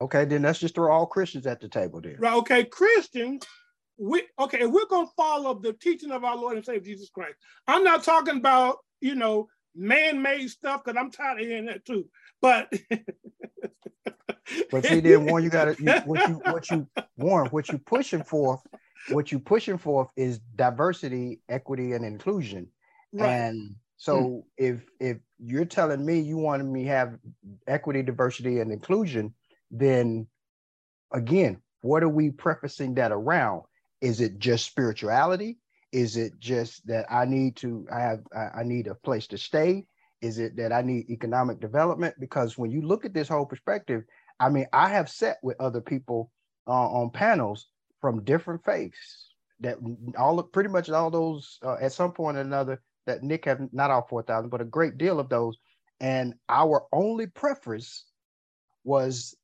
[0.00, 2.16] Okay, then let's just throw all Christians at the table there.
[2.18, 2.36] Right.
[2.36, 3.44] Okay, Christians.
[3.98, 4.60] We okay.
[4.60, 7.34] If we're gonna follow the teaching of our Lord and Savior Jesus Christ,
[7.66, 12.06] I'm not talking about you know man-made stuff because I'm tired of hearing that too.
[12.40, 12.72] But
[14.70, 18.22] but see, then Warren, you gotta you, what you what you Warren, what you pushing
[18.22, 18.60] for,
[19.08, 22.68] what you pushing for is diversity, equity, and inclusion.
[23.12, 23.28] Right.
[23.28, 24.38] And so hmm.
[24.56, 27.18] if if you're telling me you want me have
[27.66, 29.34] equity, diversity, and inclusion,
[29.70, 30.26] then
[31.12, 33.62] again, what are we prefacing that around?
[34.00, 35.58] Is it just spirituality?
[35.92, 39.84] Is it just that I need to I have I need a place to stay?
[40.22, 42.14] Is it that I need economic development?
[42.20, 44.02] Because when you look at this whole perspective,
[44.40, 46.32] I mean, I have sat with other people
[46.66, 47.68] uh, on panels
[48.00, 49.28] from different faiths
[49.60, 49.76] that
[50.18, 53.90] all pretty much all those uh, at some point or another that Nick have not
[53.90, 55.56] all 4,000, but a great deal of those.
[56.00, 58.06] And our only preference
[58.84, 59.36] was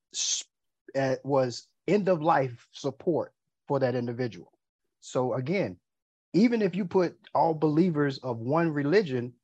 [0.98, 3.32] uh, was end of life support
[3.68, 4.50] for that individual.
[5.00, 5.76] So again,
[6.32, 9.34] even if you put all believers of one religion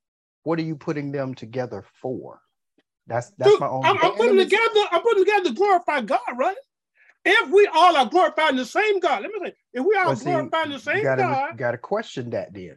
[0.42, 2.40] what are you putting them together for?
[3.12, 3.84] That's that's Dude, my own.
[3.84, 4.80] I'm, I'm putting together.
[4.90, 6.56] I'm putting together to glorify God, right?
[7.26, 10.70] If we all are glorifying the same God, let me say, if we all glorifying
[10.70, 11.18] the same God.
[11.18, 12.76] you gotta, God, got to question that then.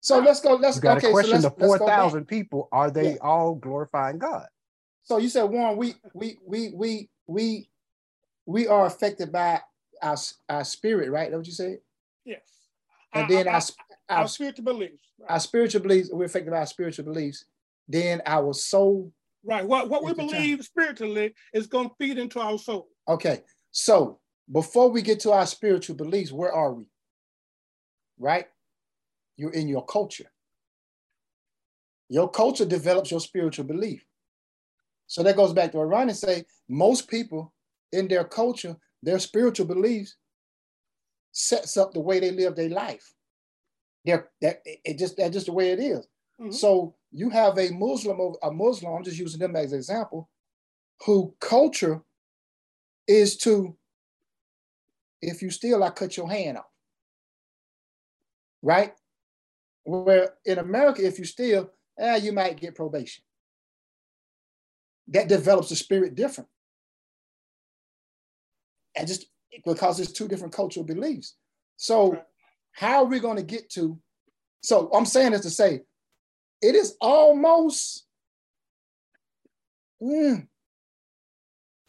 [0.00, 0.54] So let's go.
[0.54, 2.70] Let's you got to okay, question so the four thousand people.
[2.72, 3.18] Are they yeah.
[3.20, 4.46] all glorifying God?
[5.02, 7.68] So you said Warren, we we we we we
[8.46, 9.60] we are affected by
[10.02, 10.16] our
[10.48, 11.30] our spirit, right?
[11.30, 11.80] That what you said?
[12.24, 12.40] Yes.
[13.12, 13.60] And then our,
[14.08, 15.02] our, our spiritual beliefs.
[15.18, 15.30] Right.
[15.32, 16.08] Our spiritual beliefs.
[16.10, 17.44] We're affected by our spiritual beliefs.
[17.86, 19.12] Then our soul.
[19.44, 19.66] Right.
[19.66, 22.88] What what we believe spiritually is going to feed into our soul.
[23.08, 23.42] Okay.
[23.70, 24.18] So
[24.52, 26.84] before we get to our spiritual beliefs, where are we?
[28.18, 28.46] Right?
[29.36, 30.30] You're in your culture.
[32.08, 34.04] Your culture develops your spiritual belief.
[35.06, 36.44] So that goes back to what Ronnie say.
[36.68, 37.52] Most people
[37.92, 40.16] in their culture, their spiritual beliefs
[41.32, 43.12] sets up the way they live their life.
[44.04, 46.06] They're that it just that's just the way it is.
[46.40, 46.50] Mm-hmm.
[46.50, 50.28] So you have a Muslim, a Muslim, I'm just using them as an example,
[51.04, 52.00] who culture
[53.08, 53.76] is to,
[55.20, 56.66] if you steal, I cut your hand off.
[58.62, 58.92] Right?
[59.84, 63.24] Where in America, if you steal, eh, you might get probation.
[65.08, 66.48] That develops a spirit different.
[68.94, 69.26] And just
[69.64, 71.34] because it's two different cultural beliefs.
[71.76, 72.20] So,
[72.72, 73.98] how are we going to get to?
[74.62, 75.82] So, I'm saying this to say,
[76.62, 78.06] it is almost
[80.02, 80.46] mm,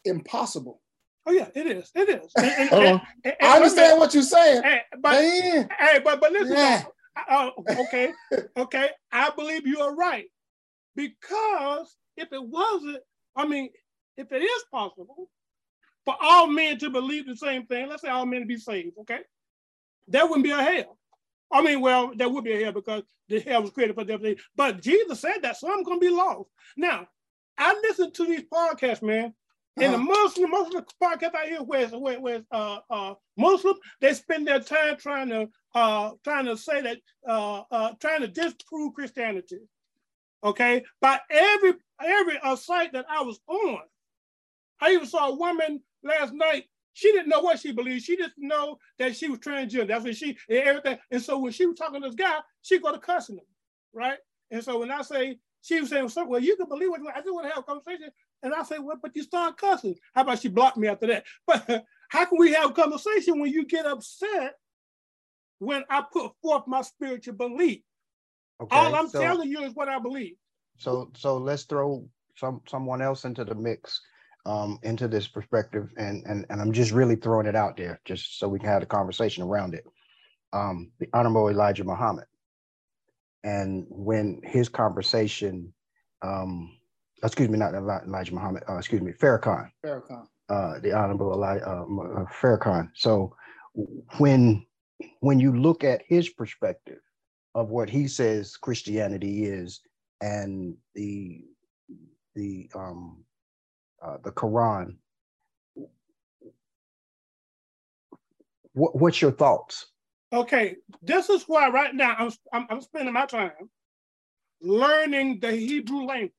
[0.04, 0.80] impossible.
[1.24, 1.90] Oh yeah, it is.
[1.94, 2.32] It is.
[2.36, 4.62] And, and, and, I understand what you're saying.
[5.00, 6.56] but hey, but but listen.
[6.56, 6.84] Yeah.
[7.28, 8.12] Uh, okay,
[8.56, 8.90] okay.
[9.12, 10.26] I believe you are right
[10.96, 12.98] because if it wasn't,
[13.36, 13.68] I mean,
[14.16, 15.28] if it is possible
[16.04, 18.96] for all men to believe the same thing, let's say all men to be saved,
[19.00, 19.20] okay,
[20.08, 20.98] there wouldn't be a hell.
[21.52, 24.22] I mean, well, there would be a hell because the hell was created for them.
[24.56, 26.48] But Jesus said that, so I'm going to be lost.
[26.76, 27.06] Now,
[27.58, 29.34] I listen to these podcasts, man.
[29.76, 29.84] Uh-huh.
[29.84, 33.76] And the Muslim, most of the podcasts I hear where, where, where uh, uh, Muslim,
[34.00, 38.28] they spend their time trying to uh, trying to say that, uh, uh, trying to
[38.28, 39.60] disprove Christianity.
[40.44, 43.78] Okay, by every every uh, site that I was on,
[44.80, 48.04] I even saw a woman last night she didn't know what she believed.
[48.04, 49.88] She didn't know that she was transgender.
[49.88, 50.98] That's what she and everything.
[51.10, 53.44] And so when she was talking to this guy, she got to cussing him,
[53.92, 54.18] right?
[54.50, 57.32] And so when I say she was saying, well, you can believe what I just
[57.32, 58.10] want to have a conversation.
[58.42, 59.94] And I say, well, but you start cussing.
[60.14, 61.24] How about she blocked me after that?
[61.46, 64.56] But how can we have a conversation when you get upset
[65.60, 67.80] when I put forth my spiritual belief?
[68.60, 70.34] Okay, All I'm so, telling you is what I believe.
[70.78, 72.04] So so let's throw
[72.36, 74.00] some someone else into the mix
[74.44, 78.38] um, into this perspective, and, and and I'm just really throwing it out there, just
[78.38, 79.84] so we can have a conversation around it.
[80.52, 82.26] Um, the Honorable Elijah Muhammad,
[83.44, 85.72] and when his conversation,
[86.22, 86.76] um,
[87.22, 91.82] excuse me, not Elijah Muhammad, uh, excuse me, Farrakhan, Farrakhan, uh, the Honorable Elijah uh,
[91.82, 92.90] uh, Farrakhan.
[92.94, 93.34] So
[94.18, 94.66] when
[95.20, 97.00] when you look at his perspective
[97.54, 99.80] of what he says Christianity is,
[100.20, 101.44] and the
[102.34, 103.24] the um,
[104.02, 104.96] uh, the Quran.
[108.74, 109.86] What, what's your thoughts?
[110.32, 113.52] Okay, this is why right now I'm, I'm, I'm spending my time
[114.62, 116.32] learning the Hebrew language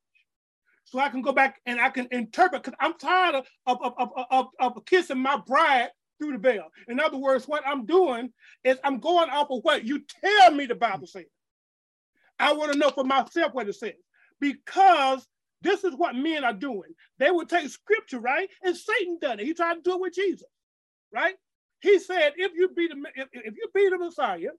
[0.86, 4.10] so I can go back and I can interpret because I'm tired of, of, of,
[4.32, 6.68] of, of kissing my bride through the veil.
[6.88, 8.32] In other words, what I'm doing
[8.64, 11.26] is I'm going off of what you tell me the Bible says.
[12.40, 13.94] I want to know for myself what it says
[14.40, 15.28] because
[15.64, 16.94] this is what men are doing.
[17.18, 18.50] They would take scripture, right?
[18.62, 19.46] And Satan done it.
[19.46, 20.48] He tried to do it with Jesus,
[21.14, 21.36] right?
[21.82, 24.52] He said, if you be the if, if you be the Messiah,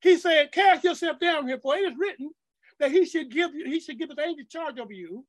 [0.00, 2.30] he said, cast yourself down here, for it is written
[2.78, 5.24] that he should give you, he should give his angels charge over you,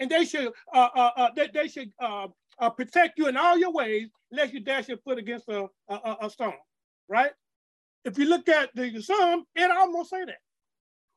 [0.00, 2.26] and they should uh, uh, uh they, they should uh,
[2.58, 6.16] uh, protect you in all your ways, lest you dash your foot against a, a,
[6.22, 6.54] a stone,
[7.08, 7.32] right?
[8.04, 10.38] If you look at the Psalm, it almost say that.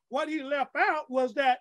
[0.10, 1.60] What he left out was that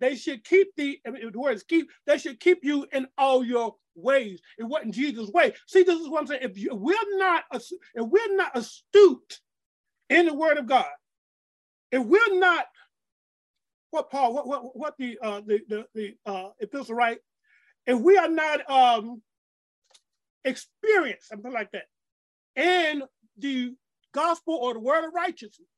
[0.00, 4.40] they should keep the, the words keep, they should keep you in all your ways.
[4.58, 5.54] It wasn't Jesus' way.
[5.66, 6.42] See, this is what I'm saying.
[6.42, 9.40] If you, we're not, if we're not astute
[10.10, 10.86] in the word of God,
[11.90, 12.66] if we're not,
[13.90, 17.18] what Paul, what what what the uh the the, the uh epistle right,
[17.86, 19.22] if we are not um
[20.44, 21.84] experienced, something like that,
[22.56, 23.04] and
[23.38, 23.74] the
[24.12, 25.68] gospel or the word of righteousness,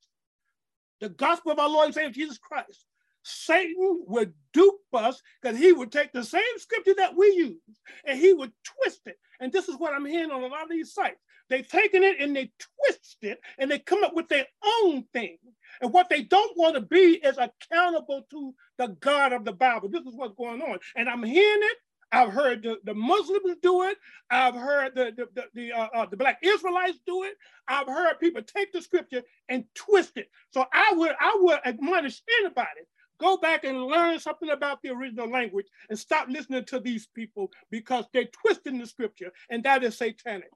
[1.00, 2.86] the gospel of our Lord and Savior Jesus Christ,
[3.28, 8.18] Satan would dupe us because he would take the same scripture that we use and
[8.18, 9.18] he would twist it.
[9.40, 11.20] And this is what I'm hearing on a lot of these sites.
[11.50, 14.46] They've taken it and they twist it and they come up with their
[14.82, 15.38] own thing.
[15.80, 19.88] And what they don't want to be is accountable to the God of the Bible.
[19.88, 20.78] This is what's going on.
[20.96, 21.76] And I'm hearing it.
[22.10, 23.98] I've heard the, the Muslims do it.
[24.30, 27.34] I've heard the, the, the, the, uh, uh, the Black Israelites do it.
[27.68, 30.30] I've heard people take the scripture and twist it.
[30.50, 32.80] So I would, I would admonish anybody
[33.18, 37.50] go back and learn something about the original language and stop listening to these people
[37.70, 40.50] because they're twisting the scripture and that is satanic.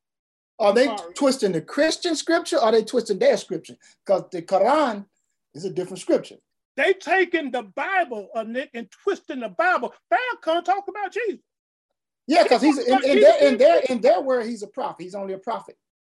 [0.58, 1.14] Are they Sorry.
[1.14, 3.74] twisting the Christian scripture or are they twisting their scripture?
[4.04, 5.06] Because the Quran
[5.54, 6.36] is a different scripture.
[6.76, 9.92] They taking the Bible, uh, Nick, and twisting the Bible.
[10.10, 11.40] Farrakhan talk about Jesus.
[12.26, 15.02] Yeah, because he's in, in, their, in, their, in their word, he's a prophet.
[15.02, 15.76] He's only a prophet.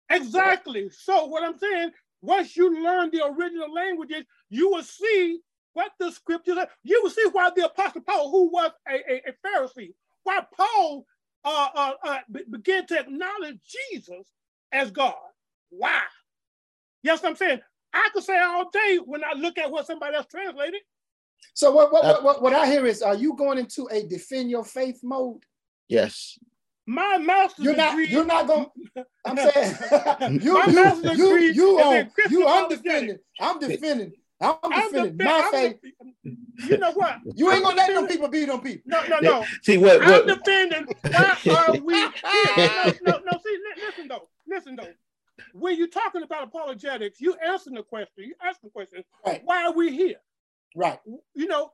[0.09, 0.89] Exactly.
[0.91, 5.39] So what I'm saying, once you learn the original languages, you will see
[5.73, 6.67] what the scriptures are.
[6.83, 11.05] You will see why the Apostle Paul, who was a, a, a Pharisee, why Paul
[11.43, 13.59] uh, uh, uh, began to acknowledge
[13.91, 14.27] Jesus
[14.71, 15.15] as God.
[15.69, 16.01] Why?
[17.01, 17.59] Yes, I'm saying
[17.93, 20.81] I could say all day when I look at what somebody else translated.
[21.53, 24.49] So what what, uh, what, what I hear is, are you going into a defend
[24.49, 25.43] your faith mode?
[25.87, 26.39] Yes.
[26.85, 28.07] My master's you're not, degree.
[28.07, 28.67] You're not going.
[29.25, 31.45] I'm saying you, my master's you, degree.
[31.47, 32.47] You, you, on, you.
[32.47, 33.17] I'm defending.
[33.39, 34.13] I'm defending.
[34.43, 35.81] I'm defending my I'm faith.
[35.81, 37.19] De- you know what?
[37.35, 38.83] You ain't gonna let them people beat on people.
[38.85, 39.45] No, no, no.
[39.61, 39.99] See what?
[40.01, 40.29] what?
[40.29, 40.87] I'm defending.
[41.03, 42.93] Why are we here?
[43.01, 43.39] No, no, no.
[43.43, 44.29] See, listen though.
[44.47, 44.89] Listen though.
[45.53, 48.25] When you're talking about apologetics, you answering the question.
[48.25, 49.03] You ask the question.
[49.25, 49.41] Right.
[49.43, 50.17] Why are we here?
[50.75, 50.99] Right.
[51.33, 51.71] You know,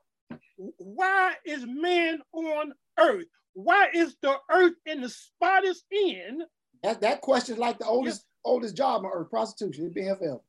[0.77, 3.25] why is man on earth?
[3.53, 6.43] Why is the earth in the spot it's in?
[6.83, 8.51] That that question is like the oldest yeah.
[8.51, 9.85] oldest job on earth, prostitution.
[9.85, 10.41] It's being held.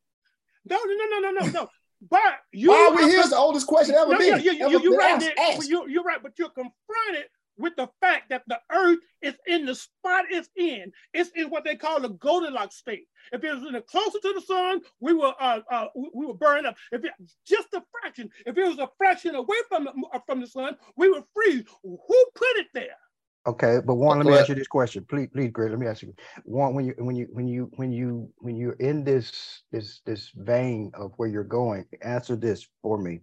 [0.64, 1.68] No, no, no, no, no, no, no.
[2.09, 2.21] But
[2.53, 4.41] you why are we here is the oldest question ever no, been.
[4.43, 5.33] You, you, you, are right.
[5.39, 7.27] Asked, You, you're right, but you're confronted
[7.59, 10.91] with the fact that the earth is in the spot it's in.
[11.13, 13.07] It's in what they call the Goldilocks state.
[13.33, 16.35] If it was in the closer to the sun, we will uh, uh, we will
[16.35, 16.77] burn up.
[16.91, 17.13] If it
[17.47, 20.77] just a fraction, if it was a fraction away from the, uh, from the sun,
[20.97, 21.65] we would freeze.
[21.83, 22.97] Who put it there?
[23.46, 25.70] Okay, but one, let me ask you this question, please, please, Greg.
[25.70, 26.74] Let me ask you one.
[26.74, 30.90] When you when you when you when you when you're in this this this vein
[30.94, 33.20] of where you're going, answer this for me.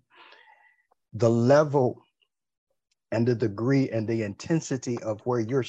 [1.14, 2.02] The level
[3.12, 5.66] and the degree and the intensity of where you're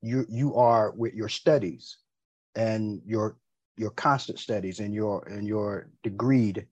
[0.00, 1.98] you you are with your studies
[2.54, 3.36] and your
[3.76, 6.66] your constant studies and your and your degreed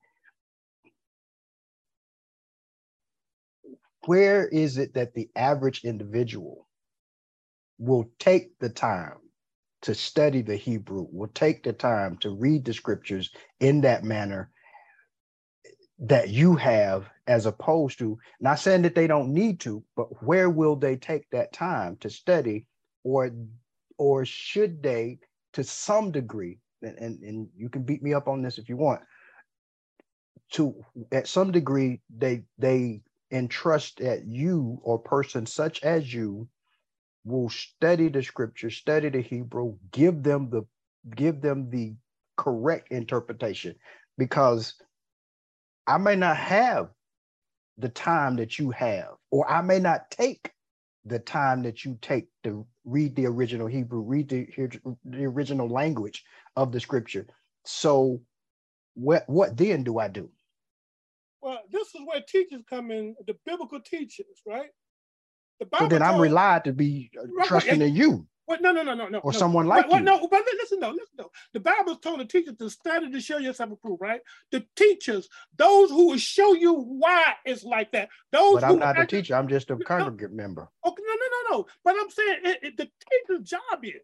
[4.07, 6.67] where is it that the average individual
[7.79, 9.19] will take the time
[9.83, 14.51] to study the Hebrew, will take the time to read the scriptures in that manner
[15.99, 20.51] that you have, as opposed to not saying that they don't need to, but where
[20.51, 22.67] will they take that time to study,
[23.05, 23.31] or
[23.97, 25.19] or should they,
[25.53, 28.77] to some degree, and, and, and you can beat me up on this if you
[28.77, 29.01] want,
[30.53, 30.75] to
[31.13, 36.49] at some degree they they entrust that you or person such as you
[37.25, 40.65] will study the scripture, study the Hebrew, give them the
[41.15, 41.95] give them the
[42.37, 43.75] correct interpretation
[44.19, 44.75] because
[45.87, 46.91] I may not have
[47.79, 50.53] the time that you have, or I may not take
[51.05, 54.49] the time that you take to read the original Hebrew, read the,
[55.05, 56.25] the original language
[56.57, 57.27] of the scripture.
[57.65, 58.21] So
[58.95, 60.31] what what then do I do?
[61.43, 64.71] Well, this is where teachers come in, the biblical teachers, right?
[65.61, 68.27] The Bible so then I'm relied to be uh, right, trusting in you.
[68.47, 68.61] What?
[68.61, 69.19] No, no, no, no, no.
[69.21, 69.39] Or no.
[69.39, 70.05] someone like what, you.
[70.05, 71.31] No, but listen, though, listen, though.
[71.55, 74.21] The Bible's told the teachers to study to show yourself approved, right?
[74.51, 78.11] The teachers, those who will show you why it's like that.
[78.33, 79.35] Those but I'm not a teacher.
[79.35, 80.69] I'm just a congregate no, member.
[80.85, 81.67] Okay, no, no, no, no.
[81.85, 82.91] But I'm saying it, it, the
[83.29, 84.03] teacher's job is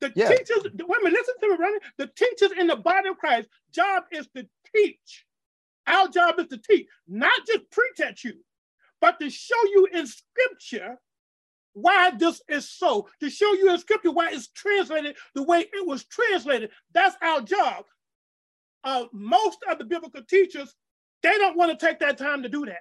[0.00, 0.28] the yeah.
[0.28, 0.64] teachers.
[0.64, 1.78] Wait a minute, listen to me, Ronnie.
[1.98, 5.24] The teachers in the body of Christ job is to teach.
[5.86, 8.34] Our job is to teach, not just preach at you,
[9.00, 10.98] but to show you in Scripture
[11.80, 15.86] why this is so, to show you in scripture why it's translated the way it
[15.86, 16.70] was translated.
[16.92, 17.84] That's our job.
[18.84, 20.74] Uh, most of the biblical teachers,
[21.22, 22.80] they don't want to take that time to do that.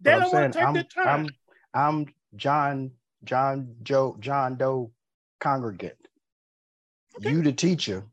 [0.00, 1.28] They don't want to take I'm, that time.
[1.74, 2.92] I'm, I'm John,
[3.24, 4.92] John Joe, John Doe
[5.40, 5.94] congregant.
[7.16, 7.30] Okay.
[7.30, 8.04] You the teacher.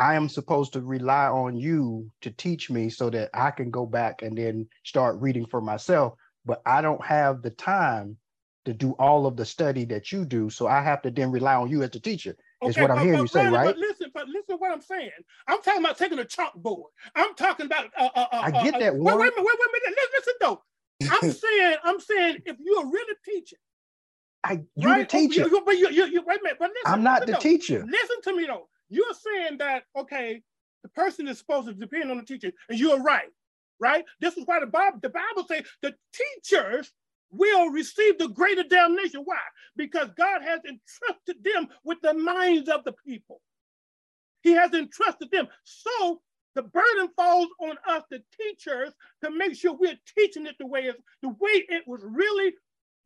[0.00, 0.12] Okay.
[0.12, 3.86] I am supposed to rely on you to teach me so that I can go
[3.86, 6.14] back and then start reading for myself.
[6.46, 8.16] But I don't have the time
[8.66, 10.50] to do all of the study that you do.
[10.50, 12.36] So I have to then rely on you as a teacher.
[12.64, 13.66] is what I'm but- hearing but you say, right?
[13.66, 15.10] But listen, but listen to what I'm saying.
[15.48, 16.84] I'm talking about taking a chalkboard.
[17.16, 17.86] I'm talking about.
[17.98, 19.34] Uh, uh, uh, I get uh, that, Wait, wait a minute.
[19.36, 19.98] Wait, wait a minute.
[19.98, 20.62] Listen, listen though.
[21.10, 23.58] I'm saying, I'm saying, if you're really teaching,
[24.44, 25.08] I you right?
[25.08, 25.42] the teacher.
[25.44, 26.58] Oh, you, you, but you, you, you, wait a minute.
[26.58, 27.40] But listen, I'm not listen the though.
[27.40, 27.86] teacher.
[27.88, 28.68] Listen to me though.
[28.90, 30.42] You're saying that okay,
[30.82, 33.30] the person is supposed to depend on the teacher, and you're right,
[33.78, 34.04] right?
[34.20, 36.92] This is why the Bible, the Bible says the teachers
[37.30, 39.22] will receive the greater damnation.
[39.24, 39.38] Why?
[39.76, 43.40] Because God has entrusted them with the minds of the people.
[44.42, 45.46] He has entrusted them.
[45.64, 46.20] So
[46.56, 50.80] the burden falls on us, the teachers, to make sure we're teaching it the way
[50.86, 52.54] it's the way it was really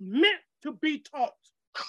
[0.01, 1.33] meant to be taught.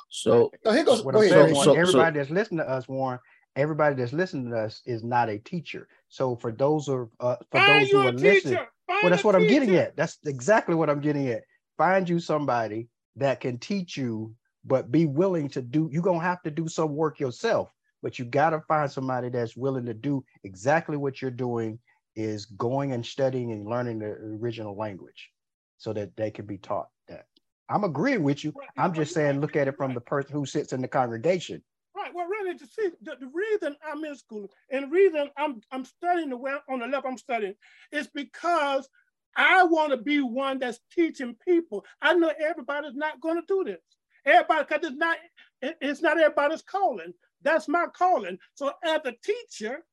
[0.09, 1.03] So So here goes.
[1.03, 3.19] What Go I'm saying, so- Warren, everybody that's listening to us, Warren,
[3.55, 5.87] everybody that's listening to us is not a teacher.
[6.09, 8.59] So for those of uh, for Find those who are listening.
[8.87, 9.95] Well, that's what I'm getting at.
[9.95, 11.43] That's exactly what I'm getting at.
[11.77, 15.89] Find you somebody that can teach you, but be willing to do.
[15.91, 17.69] You're gonna have to do some work yourself,
[18.01, 21.79] but you gotta find somebody that's willing to do exactly what you're doing.
[22.15, 25.31] Is going and studying and learning the original language,
[25.77, 27.25] so that they can be taught that.
[27.67, 28.53] I'm agreeing with you.
[28.77, 31.61] I'm just saying, look at it from the person who sits in the congregation.
[32.05, 32.13] Right.
[32.13, 36.29] Well, really, to see the, the reason I'm in school and reason I'm I'm studying
[36.29, 37.55] the way on the level I'm studying
[37.91, 38.87] is because
[39.35, 41.83] I want to be one that's teaching people.
[42.01, 43.81] I know everybody's not going to do this.
[44.25, 45.17] Everybody, because it's not
[45.61, 47.13] it- it's not everybody's calling.
[47.41, 48.37] That's my calling.
[48.53, 49.83] So as a teacher,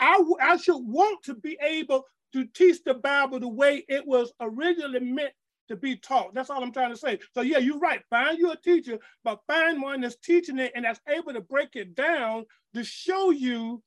[0.00, 4.32] I I should want to be able to teach the Bible the way it was
[4.40, 5.32] originally meant
[5.70, 6.34] to be taught.
[6.34, 7.18] That's all I'm trying to say.
[7.34, 8.02] So yeah, you're right.
[8.10, 11.76] Find you a teacher, but find one that's teaching it and that's able to break
[11.76, 12.44] it down
[12.74, 13.82] to show you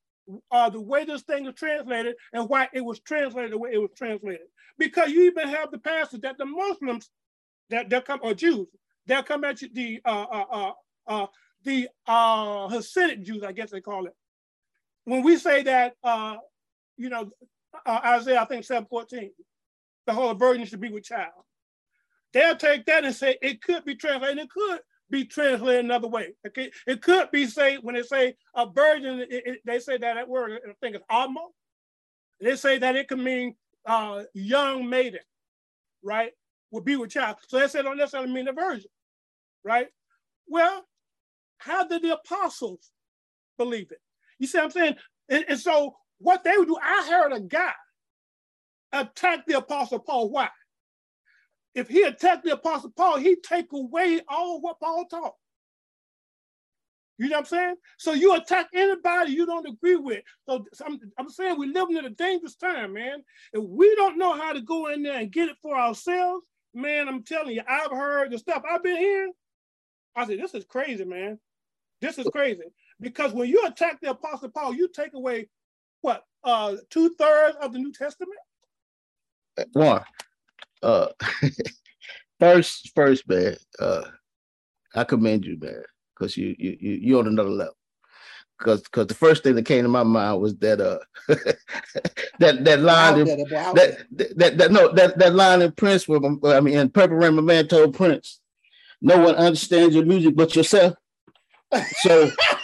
[0.52, 3.82] uh, the way this thing is translated and why it was translated the way it
[3.82, 4.48] was translated.
[4.78, 7.10] Because you even have the passage that the Muslims
[7.70, 8.68] that they'll come or Jews
[9.06, 10.72] they'll come at you the uh, uh, uh,
[11.08, 11.28] uh,
[11.64, 14.14] the uh, Hasidic Jews, I guess they call it.
[15.06, 16.38] When we say that, uh,
[16.98, 17.30] you know,
[17.86, 19.32] uh, Isaiah, I think 714,
[20.06, 21.32] the whole virgin should be with child.
[22.34, 24.80] They'll take that and say it could be translated, it could
[25.10, 26.34] be translated another way.
[26.48, 30.16] Okay, it could be say when they say a virgin, it, it- they say that
[30.16, 31.50] that word, I think it's almah.
[32.42, 33.56] They say that it can mean
[33.86, 35.22] uh, young maiden,
[36.04, 36.32] right?
[36.72, 37.38] Would be with child.
[37.48, 38.90] So they say don't necessarily mean a virgin,
[39.64, 39.88] right?
[40.48, 40.86] Well,
[41.60, 42.92] how did the apostles
[43.58, 44.00] believe it?
[44.40, 44.96] You see what I'm saying?
[45.30, 47.72] And, and so what they would do, I heard a guy
[48.92, 50.30] attack the apostle Paul.
[50.30, 50.50] Why?
[51.76, 55.34] If he attacked the apostle Paul, he'd take away all what Paul taught.
[57.18, 57.76] You know what I'm saying?
[57.98, 60.24] So you attack anybody you don't agree with.
[60.48, 63.24] So I'm, I'm saying we're living in a dangerous time, man.
[63.54, 66.44] If we don't know how to go in there and get it for ourselves,
[66.74, 69.34] man, I'm telling you, I've heard the stuff I've been hearing.
[70.16, 71.40] I said, this is crazy, man.
[72.02, 72.64] This is crazy.
[73.00, 75.50] Because when you attack the apostle Paul, you take away
[76.02, 78.40] what uh two-thirds of the New Testament?
[79.74, 80.04] one,
[80.84, 81.08] uh,
[82.40, 84.04] first, first, man, uh,
[84.96, 87.76] I commend you, man, because you you you you on another level.
[88.60, 91.00] Because because the first thing that came to my mind was that uh
[92.40, 93.38] that that line in, there,
[93.74, 96.22] that that, that that no that that line in Prince where
[96.56, 98.40] I mean in Purple Rain, my man told Prince,
[99.02, 100.94] no one understands your music but yourself.
[102.02, 102.32] So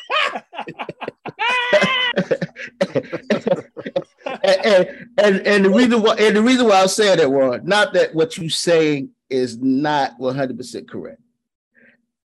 [4.63, 7.93] and, and, and the reason why and the reason why I say that was not
[7.93, 11.21] that what you saying is not 100 percent correct.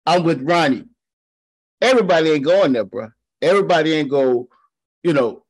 [0.06, 0.84] I'm with Ronnie.
[1.80, 3.10] Everybody ain't going there, bro.
[3.40, 4.48] Everybody ain't go,
[5.02, 5.44] you know,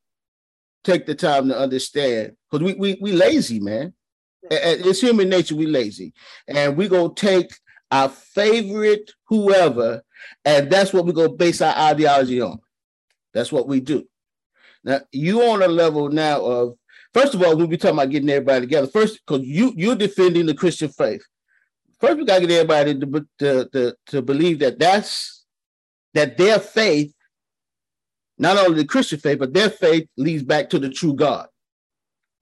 [0.85, 3.95] take the time to understand because we, we we lazy, man.
[4.51, 5.57] It's human nature.
[5.57, 6.13] We lazy,
[6.49, 7.53] and we go take
[7.91, 10.03] our favorite whoever,
[10.45, 12.59] and that's what we go base our ideology on.
[13.33, 14.07] That's what we do.
[14.85, 16.75] Now you on a level now of
[17.13, 20.47] first of all, when we talking about getting everybody together, first because you you're defending
[20.47, 21.23] the Christian faith.
[22.01, 25.45] First, we gotta get everybody to, to, to, to believe that that's
[26.15, 27.13] that their faith,
[28.39, 31.47] not only the Christian faith, but their faith leads back to the true God.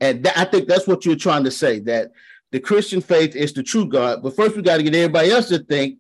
[0.00, 2.12] And that, I think that's what you're trying to say that
[2.52, 4.22] the Christian faith is the true God.
[4.22, 5.98] But first, we got to get everybody else to think,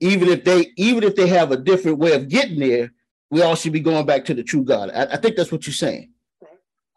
[0.00, 2.92] even if they even if they have a different way of getting there,
[3.30, 4.90] we all should be going back to the true God.
[4.90, 6.12] I, I think that's what you're saying.
[6.40, 6.50] Right.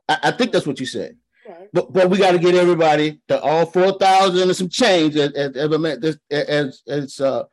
[0.10, 1.18] I, I think that's what you're saying.
[1.48, 1.70] Right.
[1.74, 5.16] But but we got to get everybody to all four thousand and some change.
[5.16, 7.44] As as, as, as, uh,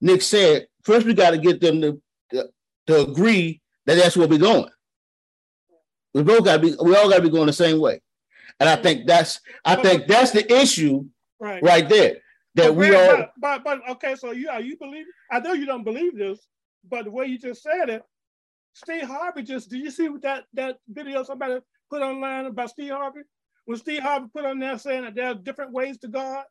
[0.00, 2.48] Nick said, first we got to get them to, to
[2.88, 4.70] to agree that that's where we're going.
[6.14, 6.74] We both got to be.
[6.82, 8.00] We all got to be going the same way.
[8.58, 9.40] And I think that's.
[9.64, 11.04] I think that's the issue
[11.38, 11.62] Right.
[11.62, 12.16] right there.
[12.54, 13.16] That But we all.
[13.16, 15.04] But, but but okay, so you are you believe?
[15.30, 16.46] I know you don't believe this,
[16.88, 18.02] but the way you just said it,
[18.76, 21.58] Steve Harvey just, did you see that, that video somebody
[21.90, 23.20] put online about Steve Harvey?
[23.64, 26.44] When Steve Harvey put on there saying that there are different ways to God,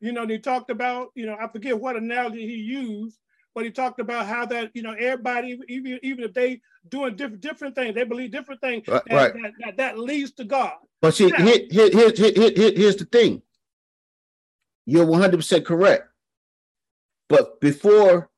[0.00, 3.18] you know, and he talked about, you know, I forget what analogy he used,
[3.52, 7.40] but he talked about how that, you know, everybody, even, even if they doing different
[7.42, 9.32] different things, they believe different things, Right, that, right.
[9.42, 10.74] That, that, that leads to God.
[11.02, 13.42] But see, here, here, here, here- here- here's the thing.
[14.86, 16.04] You're 100% correct.
[17.28, 18.30] But before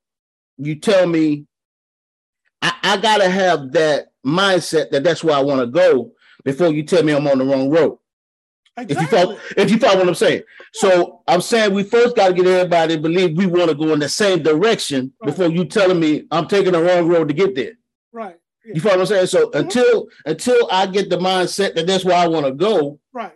[0.57, 1.47] you tell me,
[2.63, 6.13] I, I got to have that mindset that that's where I want to go
[6.45, 7.99] before you tell me I'm on the wrong road.
[8.79, 10.43] If you follow, if you follow what I'm saying.
[10.73, 13.93] So I'm saying we first got to get everybody to believe we want to go
[13.93, 15.27] in the same direction Right.
[15.27, 17.73] before you telling me I'm taking the wrong road to get there.
[18.13, 18.37] Right.
[18.65, 19.27] You follow what I'm saying?
[19.27, 19.59] So mm-hmm.
[19.59, 23.35] until until I get the mindset that that's where I want to go, Right.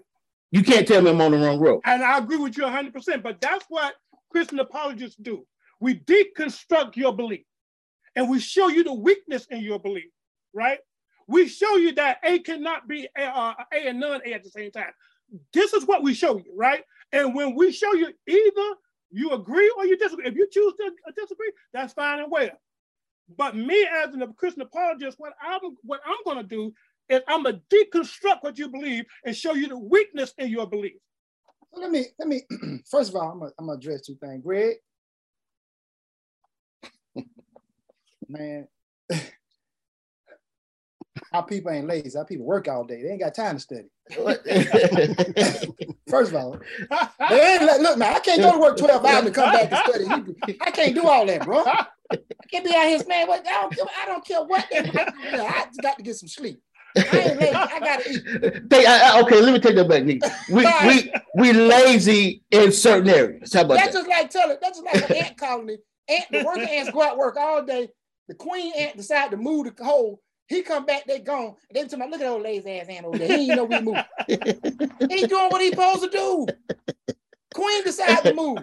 [0.52, 1.82] you can't tell me I'm on the wrong road.
[1.84, 3.94] And I agree with you 100%, but that's what
[4.30, 5.46] Christian apologists do.
[5.80, 7.44] We deconstruct your belief
[8.16, 10.10] and we show you the weakness in your belief,
[10.52, 10.78] right?
[11.28, 14.50] We show you that A cannot be A, uh, A and non A at the
[14.50, 14.92] same time.
[15.52, 16.82] This is what we show you, right?
[17.12, 18.74] And when we show you either
[19.10, 20.26] you agree or you disagree.
[20.26, 22.50] If you choose to disagree, that's fine and well.
[23.36, 26.72] But me as a Christian apologist, what I'm what I'm going to do
[27.08, 30.96] is I'm gonna deconstruct what you believe and show you the weakness in your belief.
[31.72, 32.42] Let me let me
[32.90, 34.42] first of all, I'm gonna, I'm gonna address two things.
[34.42, 34.76] Greg,
[38.28, 38.68] man,
[41.32, 42.16] our people ain't lazy.
[42.16, 43.02] Our people work all day.
[43.02, 43.88] They ain't got time to study.
[46.08, 46.58] First of all,
[47.28, 49.72] they ain't let, look, man, I can't go to work 12 hours and come back
[49.72, 50.58] and study.
[50.60, 51.64] I can't do all that, bro.
[51.66, 51.86] I
[52.50, 53.26] can't be out here, man.
[53.26, 56.28] What, I, don't, care- I don't care what they I just got to get some
[56.28, 56.60] sleep.
[56.96, 57.54] I ain't lazy.
[57.54, 58.70] I gotta eat.
[58.70, 60.22] Take- I- I- okay, let me take that back, Nick.
[60.50, 63.52] We we we lazy in certain areas.
[63.52, 63.98] How about That's that?
[63.98, 64.56] just like telling.
[64.62, 65.76] That's just like an ant colony.
[66.08, 67.88] Ant, the worker ants go out work all day.
[68.28, 70.20] The queen ant decide to move the hole.
[70.48, 71.56] He come back, they gone.
[71.72, 73.28] They tell me, look at old lazy ass ant over there.
[73.36, 73.96] He ain't know we move.
[74.28, 76.46] he doing what he supposed to do.
[77.52, 78.58] Queen decide to move.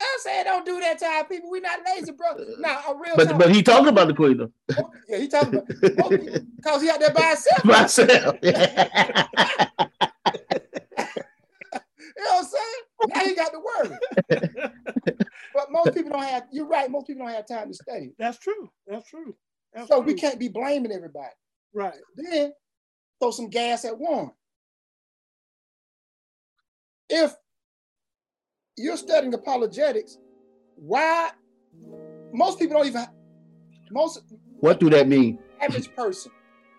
[0.00, 1.50] I said, don't do that to our people.
[1.50, 2.36] We not lazy, bro.
[2.58, 3.38] Now, a real But talk.
[3.38, 4.52] but he talking about the queen though.
[4.78, 5.66] Oh, yeah, he talking about
[6.04, 6.10] oh,
[6.56, 7.64] because he out there by himself.
[7.64, 8.36] Myself.
[12.16, 12.83] You know what I'm saying?
[13.14, 13.98] Now he got to worry.
[15.54, 16.44] but most people don't have.
[16.52, 16.90] You're right.
[16.90, 18.12] Most people don't have time to study.
[18.18, 18.70] That's true.
[18.86, 19.34] That's true.
[19.72, 20.06] That's So true.
[20.12, 21.32] we can't be blaming everybody.
[21.74, 21.94] Right.
[22.16, 22.52] Then
[23.20, 24.30] throw some gas at Warren.
[27.10, 27.34] If
[28.76, 30.18] you're studying apologetics,
[30.76, 31.30] why
[32.32, 33.06] most people don't even
[33.90, 34.22] most
[34.60, 35.38] what do that mean?
[35.60, 36.32] average person,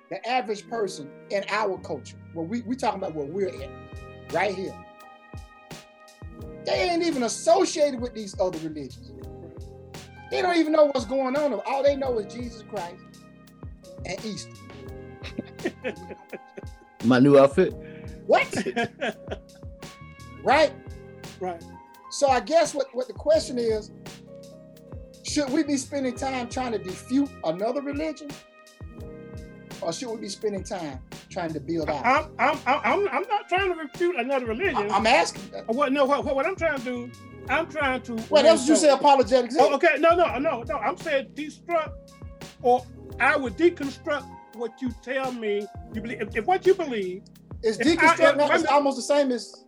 [0.09, 3.69] the average person in our culture, where we we talking about where we're at,
[4.33, 4.75] right here.
[6.65, 9.11] They ain't even associated with these other religions.
[10.31, 11.53] They don't even know what's going on.
[11.65, 12.95] All they know is Jesus Christ
[14.05, 14.51] and Easter.
[17.03, 17.73] My new outfit.
[18.25, 18.51] What?
[20.43, 20.73] right?
[21.39, 21.63] right.
[22.09, 23.91] So I guess what, what the question is,
[25.23, 28.29] should we be spending time trying to defute another religion?
[29.81, 30.99] Or should we be spending time
[31.35, 32.05] trying to build out?
[32.05, 34.89] I'm, I'm, I'm, I'm, not trying to refute another religion.
[34.89, 35.43] I'm asking.
[35.67, 37.11] what, no, what, what, what I'm trying to do,
[37.49, 38.13] I'm trying to.
[38.29, 39.61] What else you say Oh, apologetics is?
[39.61, 40.77] okay, no, no, no, no.
[40.77, 41.91] I'm saying destruct,
[42.61, 42.85] or
[43.19, 44.25] I would deconstruct
[44.55, 46.21] what you tell me you believe.
[46.21, 47.23] If, if what you believe,
[47.61, 49.65] Is if I- if- not- wait a it's almost the same as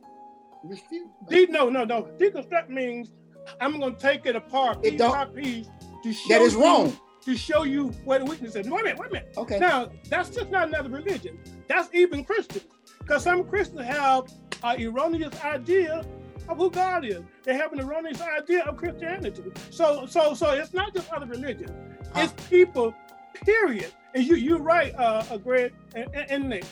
[0.64, 1.10] refute?
[1.30, 2.04] de, no, no, no.
[2.18, 3.12] Deconstruct means
[3.60, 5.68] I'm going to take it apart It piece don't- by piece
[6.04, 6.98] to show That is wrong.
[7.28, 8.70] To show you where the weakness is.
[8.70, 9.34] Wait a minute, wait a minute.
[9.36, 9.60] Okay.
[9.60, 11.38] Now, that's just not another religion.
[11.68, 12.64] That's even Christians.
[13.00, 14.32] Because some Christians have
[14.64, 16.06] an erroneous idea
[16.48, 17.22] of who God is.
[17.44, 19.44] They have an erroneous idea of Christianity.
[19.72, 21.72] So, so, so it's not just other religions.
[22.16, 22.96] It's people,
[23.44, 23.92] period.
[24.16, 26.66] And you, you're right, uh, uh Greg and, and, and Nick.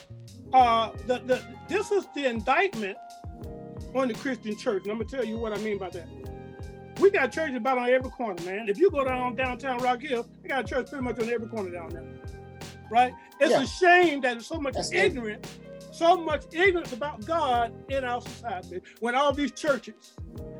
[0.54, 2.96] Uh, the, the, this is the indictment
[3.94, 4.84] on the Christian church.
[4.84, 6.08] And I'm gonna tell you what I mean by that.
[7.00, 8.68] We got churches about on every corner, man.
[8.68, 11.46] If you go down downtown Rock Hill, we got a church pretty much on every
[11.48, 12.04] corner down there.
[12.90, 13.12] Right?
[13.40, 13.62] It's Yeah.
[13.62, 14.98] a shame that there's so much That's it.
[14.98, 15.58] ignorance,
[15.92, 18.80] so much ignorance about God in our society.
[19.00, 20.14] When all these churches,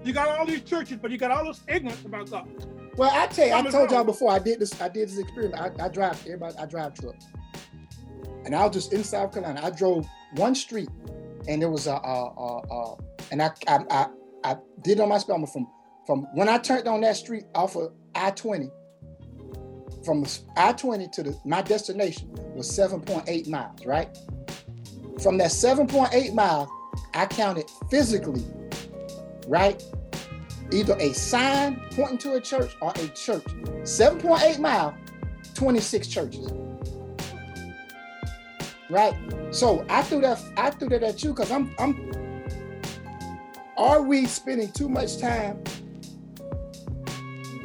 [0.05, 2.49] you got all these churches, but you got all this ignorance about God.
[2.97, 4.80] Well, I tell you, I told y'all before I did this.
[4.80, 5.80] I did this experiment.
[5.80, 6.57] I, I drive everybody.
[6.59, 7.26] I drive trucks,
[8.45, 9.61] and I was just in South Carolina.
[9.62, 10.07] I drove
[10.37, 10.89] one street,
[11.47, 12.97] and there was a, a, a, a
[13.30, 14.07] and I, I I
[14.45, 15.66] I did on my spelling from
[16.07, 18.70] from when I turned on that street off of I twenty.
[20.04, 20.24] From
[20.57, 23.84] I twenty to the my destination was seven point eight miles.
[23.84, 24.16] Right.
[25.22, 26.68] From that seven point eight miles,
[27.14, 28.44] I counted physically,
[29.48, 29.82] right,
[30.70, 33.44] either a sign pointing to a church or a church.
[33.82, 34.94] 7.8 mile,
[35.54, 36.52] 26 churches.
[38.90, 39.16] Right?
[39.50, 42.12] So I threw that I threw that at you because I'm I'm
[43.76, 45.62] are we spending too much time?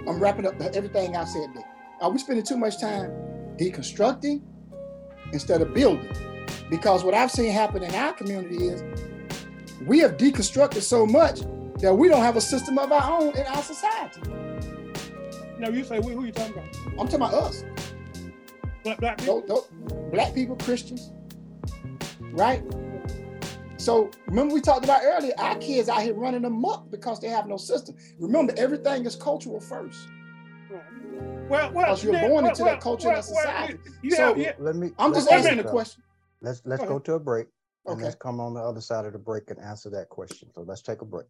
[0.07, 1.63] I'm wrapping up everything I said there.
[2.01, 3.11] Are we spending too much time
[3.57, 4.41] deconstructing
[5.31, 6.09] instead of building?
[6.69, 8.83] Because what I've seen happen in our community is
[9.85, 11.41] we have deconstructed so much
[11.79, 14.21] that we don't have a system of our own in our society.
[15.59, 16.75] Now you say who, are you talking about?
[16.87, 17.63] I'm talking about us.
[18.83, 19.41] Black, black people?
[19.41, 21.11] Those, those, black people, Christians,
[22.31, 22.63] right?
[23.81, 27.47] So remember we talked about earlier, our kids out here running amok because they have
[27.47, 27.95] no system.
[28.19, 30.07] Remember, everything is cultural first.
[31.49, 33.79] Well, well, because you're yeah, born well, into well, that culture well, and that society.
[34.03, 34.91] Well, so yeah, Let me.
[34.99, 36.03] I'm just asking to the question.
[36.41, 37.47] Let's let's Go go to a break
[37.87, 40.49] and let's come on the other side of the break and answer that question.
[40.53, 41.25] So let's take a break.